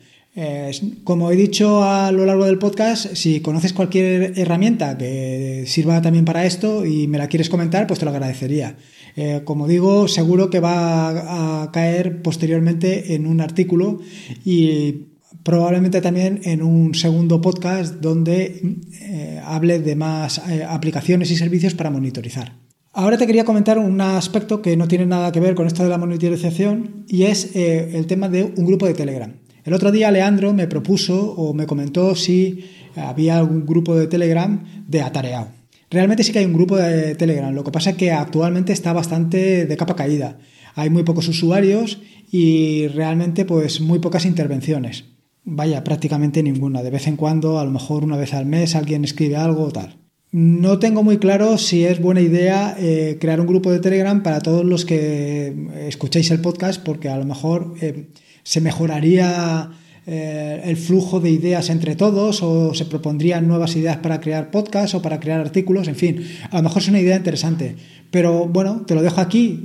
como 1.04 1.32
he 1.32 1.36
dicho 1.38 1.84
a 1.84 2.12
lo 2.12 2.26
largo 2.26 2.46
del 2.46 2.58
podcast, 2.58 3.14
si 3.14 3.40
conoces 3.40 3.72
cualquier 3.72 4.38
herramienta 4.38 4.98
que 4.98 5.64
sirva 5.66 6.02
también 6.02 6.26
para 6.26 6.46
esto 6.46 6.86
y 6.86 7.08
me 7.08 7.18
la 7.18 7.28
quieres 7.28 7.50
comentar, 7.50 7.88
pues 7.88 8.00
te 8.00 8.06
lo 8.06 8.12
agradecería. 8.12 8.76
Eh, 9.16 9.42
como 9.46 9.68
digo, 9.68 10.08
seguro 10.08 10.50
que 10.50 10.60
va 10.60 11.64
a 11.64 11.72
caer 11.72 12.22
posteriormente 12.22 13.16
en 13.16 13.28
un 13.28 13.40
artículo 13.40 14.00
y 14.44 15.06
probablemente 15.44 16.02
también 16.02 16.42
en 16.44 16.62
un 16.62 16.96
segundo 16.96 17.40
podcast 17.40 17.96
donde 18.02 18.78
eh, 19.02 19.42
hable 19.46 19.80
de 19.80 19.96
más 19.96 20.42
eh, 20.50 20.66
aplicaciones 20.68 21.32
y 21.32 21.38
servicios 21.38 21.76
para 21.76 21.92
monitorizar. 21.92 22.65
Ahora 22.98 23.18
te 23.18 23.28
quería 23.28 23.44
comentar 23.44 23.78
un 23.78 24.00
aspecto 24.00 24.62
que 24.62 24.78
no 24.78 24.88
tiene 24.88 25.06
nada 25.06 25.34
que 25.34 25.42
ver 25.42 25.54
con 25.54 25.68
esto 25.68 25.84
de 25.84 25.90
la 25.90 25.98
monitorización 25.98 27.04
y 27.10 27.24
es 27.24 27.54
el 27.54 28.08
tema 28.08 28.30
de 28.30 28.54
un 28.56 28.66
grupo 28.66 28.86
de 28.86 28.94
Telegram. 28.94 29.34
El 29.66 29.74
otro 29.74 29.92
día 29.92 30.12
Leandro 30.12 30.54
me 30.54 30.66
propuso 30.68 31.34
o 31.34 31.54
me 31.54 31.66
comentó 31.66 32.16
si 32.16 32.64
había 32.96 33.38
algún 33.38 33.66
grupo 33.66 33.98
de 33.98 34.08
Telegram 34.08 34.64
de 34.88 35.02
atareado. 35.02 35.50
Realmente 35.90 36.24
sí 36.24 36.32
que 36.32 36.40
hay 36.40 36.46
un 36.46 36.54
grupo 36.54 36.78
de 36.78 37.16
Telegram, 37.16 37.54
lo 37.54 37.66
que 37.66 37.72
pasa 37.72 37.90
es 37.90 37.98
que 37.98 38.14
actualmente 38.14 38.72
está 38.72 38.94
bastante 38.94 39.66
de 39.66 39.76
capa 39.78 39.98
caída. 39.98 40.38
Hay 40.76 40.90
muy 40.90 41.04
pocos 41.04 41.28
usuarios 41.28 42.00
y 42.32 42.88
realmente 42.88 43.44
pues 43.44 43.82
muy 43.82 44.00
pocas 44.00 44.26
intervenciones. 44.26 45.04
Vaya, 45.44 45.84
prácticamente 45.84 46.42
ninguna. 46.42 46.82
De 46.82 46.92
vez 46.92 47.08
en 47.08 47.18
cuando, 47.18 47.60
a 47.60 47.66
lo 47.66 47.72
mejor 47.72 48.06
una 48.06 48.16
vez 48.16 48.34
al 48.34 48.46
mes, 48.46 48.74
alguien 48.74 49.04
escribe 49.04 49.36
algo 49.36 49.64
o 49.64 49.72
tal. 49.72 50.05
No 50.38 50.80
tengo 50.80 51.02
muy 51.02 51.18
claro 51.18 51.58
si 51.58 51.86
es 51.86 52.02
buena 52.02 52.20
idea 52.20 52.76
eh, 52.78 53.16
crear 53.22 53.40
un 53.40 53.48
grupo 53.48 53.72
de 53.72 53.80
Telegram 53.80 54.22
para 54.22 54.42
todos 54.42 54.66
los 54.66 54.84
que 54.84 55.56
escucháis 55.88 56.30
el 56.30 56.42
podcast, 56.42 56.84
porque 56.84 57.08
a 57.08 57.18
lo 57.18 57.24
mejor 57.24 57.76
eh, 57.80 58.08
se 58.44 58.60
mejoraría 58.60 59.72
eh, 60.06 60.62
el 60.66 60.76
flujo 60.76 61.22
de 61.22 61.30
ideas 61.30 61.70
entre 61.70 61.96
todos 61.96 62.44
o 62.44 62.74
se 62.74 62.84
propondrían 62.84 63.48
nuevas 63.48 63.78
ideas 63.78 63.96
para 63.96 64.20
crear 64.20 64.52
podcasts 64.52 64.94
o 64.94 65.02
para 65.02 65.22
crear 65.22 65.40
artículos, 65.40 65.88
en 65.88 65.96
fin, 65.96 66.28
a 66.52 66.58
lo 66.58 66.64
mejor 66.64 66.82
es 66.82 66.90
una 66.90 67.00
idea 67.00 67.16
interesante. 67.16 67.78
Pero 68.12 68.46
bueno, 68.46 68.84
te 68.86 68.94
lo 68.94 69.02
dejo 69.02 69.22
aquí, 69.22 69.64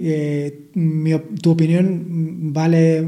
tu 1.42 1.50
opinión 1.50 2.52
vale 2.52 3.04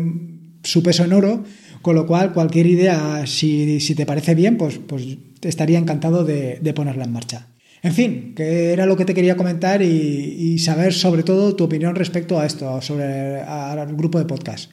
su 0.64 0.82
peso 0.82 1.04
en 1.04 1.12
oro, 1.12 1.44
con 1.80 1.94
lo 1.94 2.08
cual 2.08 2.32
cualquier 2.32 2.66
idea, 2.66 3.24
si, 3.28 3.78
te 3.94 4.04
parece 4.04 4.34
bien, 4.34 4.56
pues, 4.56 4.80
pues 4.84 5.16
estaría 5.42 5.78
encantado 5.78 6.24
de, 6.24 6.72
ponerla 6.74 7.04
en 7.04 7.12
marcha. 7.12 7.51
En 7.82 7.92
fin, 7.92 8.32
que 8.36 8.72
era 8.72 8.86
lo 8.86 8.96
que 8.96 9.04
te 9.04 9.12
quería 9.12 9.36
comentar 9.36 9.82
y, 9.82 10.58
saber 10.58 10.92
sobre 10.92 11.24
todo 11.24 11.56
tu 11.56 11.64
opinión 11.64 11.96
respecto 11.96 12.38
a 12.38 12.46
esto, 12.46 12.80
sobre 12.80 13.40
al 13.40 13.96
grupo 13.96 14.18
de 14.18 14.24
podcast. 14.24 14.70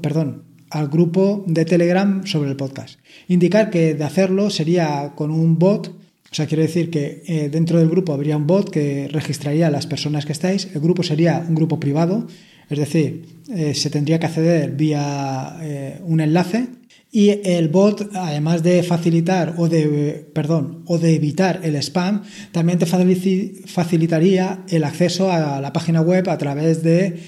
perdón, 0.00 0.44
al 0.70 0.88
grupo 0.88 1.44
de 1.46 1.64
Telegram 1.66 2.26
sobre 2.26 2.50
el 2.50 2.56
podcast. 2.56 2.98
Indicar 3.28 3.70
que 3.70 3.94
de 3.94 4.04
hacerlo 4.04 4.48
sería 4.48 5.12
con 5.14 5.30
un 5.30 5.58
bot, 5.58 5.88
o 5.88 6.34
sea, 6.34 6.46
quiere 6.46 6.64
decir 6.64 6.90
que 6.90 7.22
eh, 7.26 7.48
dentro 7.50 7.78
del 7.78 7.88
grupo 7.88 8.12
habría 8.12 8.36
un 8.36 8.46
bot 8.46 8.70
que 8.70 9.06
registraría 9.12 9.68
a 9.68 9.70
las 9.70 9.86
personas 9.86 10.26
que 10.26 10.32
estáis. 10.32 10.68
El 10.74 10.80
grupo 10.80 11.02
sería 11.02 11.44
un 11.46 11.54
grupo 11.54 11.78
privado, 11.78 12.26
es 12.70 12.78
decir, 12.78 13.26
eh, 13.54 13.74
se 13.74 13.90
tendría 13.90 14.18
que 14.18 14.26
acceder 14.26 14.72
vía 14.72 15.58
eh, 15.60 16.00
un 16.02 16.20
enlace 16.20 16.66
y 17.14 17.30
el 17.44 17.68
bot, 17.68 18.10
además 18.12 18.64
de 18.64 18.82
facilitar 18.82 19.54
o 19.56 19.68
de, 19.68 20.26
perdón, 20.34 20.82
o 20.86 20.98
de 20.98 21.14
evitar 21.14 21.60
el 21.62 21.76
spam, 21.76 22.24
también 22.50 22.80
te 22.80 22.86
facilitaría 22.86 24.64
el 24.68 24.82
acceso 24.82 25.30
a 25.30 25.60
la 25.60 25.72
página 25.72 26.00
web 26.00 26.28
a 26.28 26.36
través 26.38 26.82
de, 26.82 27.20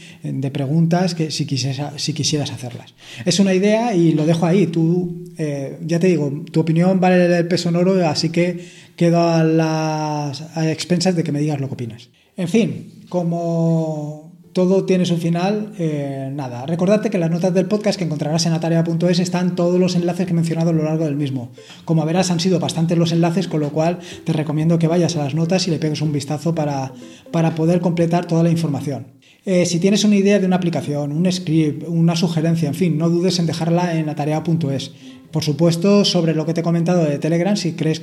preguntas 0.53 1.15
que 1.15 1.31
si 1.31 1.47
quisieras, 1.47 2.03
si 2.03 2.15
quisieras 2.15 2.51
hacerlas. 2.51 2.95
Es 3.25 3.39
una 3.39 3.55
idea 3.55 3.95
y 3.95 4.11
lo 4.11 4.27
dejo 4.27 4.45
ahí. 4.47 4.67
Tú, 4.67 5.25
eh, 5.39 5.79
ya 5.87 6.01
te 6.01 6.09
digo, 6.09 6.45
tu 6.51 6.59
opinión 6.59 6.99
vale 6.99 7.39
el 7.39 7.47
peso 7.47 7.69
en 7.69 7.77
oro, 7.77 8.09
así 8.09 8.31
que 8.31 8.59
quedo 8.97 9.21
a 9.21 9.45
las 9.45 10.57
a 10.57 10.69
expensas 10.69 11.15
de 11.15 11.23
que 11.23 11.31
me 11.31 11.39
digas 11.39 11.61
lo 11.61 11.69
que 11.69 11.75
opinas. 11.75 12.09
En 12.37 12.49
fin, 12.49 13.05
como 13.09 14.26
todo 14.57 14.87
tiene 14.87 15.05
su 15.05 15.19
final. 15.19 15.75
Eh, 15.79 16.31
nada, 16.33 16.65
recordarte 16.65 17.11
que 17.11 17.19
las 17.19 17.31
notas 17.31 17.53
del 17.53 17.67
podcast 17.67 17.99
que 17.99 18.05
encontrarás 18.05 18.47
en 18.47 18.55
atarea.es 18.55 19.19
están 19.19 19.55
todos 19.55 19.79
los 19.79 19.97
enlaces 19.97 20.25
que 20.25 20.33
he 20.33 20.35
mencionado 20.35 20.71
a 20.71 20.73
lo 20.73 20.83
largo 20.83 21.05
del 21.05 21.15
mismo. 21.15 21.51
Como 21.85 22.07
verás, 22.07 22.31
han 22.31 22.41
sido 22.41 22.59
bastantes 22.59 22.97
los 22.97 23.13
enlaces, 23.13 23.49
con 23.49 23.61
lo 23.61 23.69
cual 23.69 23.99
te 24.25 24.33
recomiendo 24.33 24.79
que 24.79 24.89
vayas 24.89 25.15
a 25.17 25.25
las 25.25 25.35
notas 25.35 25.69
y 25.69 25.73
le 25.73 25.79
pegues 25.79 26.01
un 26.01 26.11
vistazo 26.11 26.55
para, 26.55 26.95
para 27.33 27.55
poder 27.55 27.81
completar 27.81 28.25
toda 28.25 28.43
la 28.43 28.51
información. 28.51 29.09
Eh, 29.45 29.67
si 29.67 29.79
tienes 29.79 30.05
una 30.05 30.17
idea 30.17 30.39
de 30.39 30.47
una 30.47 30.57
aplicación, 30.57 31.13
un 31.13 31.31
script, 31.31 31.85
una 31.87 32.17
sugerencia, 32.17 32.67
en 32.67 32.75
fin, 32.75 32.97
no 32.97 33.11
dudes 33.11 33.39
en 33.39 33.45
dejarla 33.45 33.99
en 33.99 34.09
atarea.es. 34.09 34.93
Por 35.31 35.43
supuesto, 35.43 36.05
sobre 36.05 36.35
lo 36.35 36.47
que 36.47 36.55
te 36.55 36.61
he 36.61 36.65
comentado 36.65 37.05
de 37.05 37.19
Telegram, 37.19 37.57
si 37.57 37.73
crees 37.73 38.01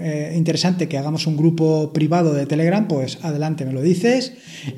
eh, 0.00 0.34
interesante 0.36 0.88
que 0.88 0.98
hagamos 0.98 1.26
un 1.26 1.36
grupo 1.36 1.92
privado 1.92 2.34
de 2.34 2.46
Telegram, 2.46 2.86
pues 2.88 3.18
adelante, 3.22 3.64
me 3.64 3.72
lo 3.72 3.80
dices. 3.80 4.34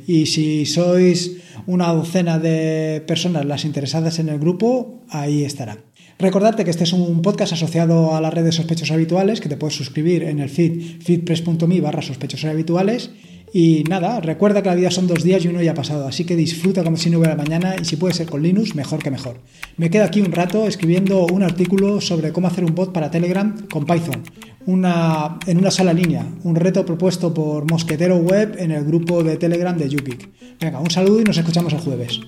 Y 0.07 0.27
si 0.27 0.67
sois 0.67 1.39
una 1.67 1.93
docena 1.93 2.39
de 2.39 3.03
personas 3.07 3.45
las 3.45 3.65
interesadas 3.65 4.19
en 4.19 4.29
el 4.29 4.39
grupo, 4.39 5.03
ahí 5.09 5.45
estará. 5.45 5.79
Recordarte 6.19 6.65
que 6.65 6.71
este 6.71 6.85
es 6.85 6.95
un 6.95 7.21
podcast 7.21 7.53
asociado 7.53 8.15
a 8.15 8.21
la 8.23 8.31
red 8.31 8.45
de 8.45 8.53
sospechosos 8.53 8.93
habituales, 8.93 9.41
que 9.41 9.51
te 9.51 9.57
puedes 9.57 9.77
suscribir 9.77 10.23
en 10.23 10.39
el 10.39 10.49
feed 10.49 11.03
feedpress.me 11.03 11.81
barra 11.81 12.03
habituales 12.45 13.11
y 13.53 13.85
nada, 13.89 14.21
recuerda 14.21 14.63
que 14.63 14.69
la 14.69 14.75
vida 14.75 14.91
son 14.91 15.07
dos 15.07 15.23
días 15.23 15.45
y 15.45 15.49
uno 15.49 15.63
ya 15.63 15.73
ha 15.73 15.75
pasado, 15.75 16.07
así 16.07 16.25
que 16.25 16.37
disfruta 16.37 16.85
como 16.85 16.97
si 16.97 17.11
no 17.11 17.19
hubiera 17.19 17.37
mañana 17.37 17.77
y 17.81 17.85
si 17.85 17.97
puede 17.97 18.15
ser 18.15 18.27
con 18.27 18.43
Linux, 18.43 18.75
mejor 18.75 19.03
que 19.03 19.11
mejor. 19.11 19.39
Me 19.77 19.91
quedo 19.91 20.05
aquí 20.05 20.21
un 20.21 20.33
rato 20.33 20.67
escribiendo 20.67 21.27
un 21.27 21.43
artículo 21.43 22.01
sobre 22.01 22.33
cómo 22.33 22.49
hacer 22.49 22.65
un 22.65 22.75
bot 22.75 22.93
para 22.93 23.11
Telegram 23.11 23.67
con 23.69 23.87
Python, 23.87 24.23
una, 24.67 25.39
en 25.47 25.59
una 25.59 25.71
sola 25.71 25.93
línea, 25.93 26.27
un 26.45 26.57
reto 26.57 26.85
propuesto 26.85 27.33
por 27.33 27.71
Mosquetero 27.71 28.17
Web 28.17 28.57
en 28.59 28.73
el 28.73 28.85
grupo 28.85 29.23
de 29.23 29.37
Telegram 29.37 29.77
de 29.77 29.89
Yupik. 29.89 30.29
Venga, 30.61 30.81
un 30.81 30.91
saludo 30.91 31.21
y 31.21 31.25
nos 31.25 31.39
escuchamos 31.39 31.73
el 31.73 31.81
jueves. 31.81 32.21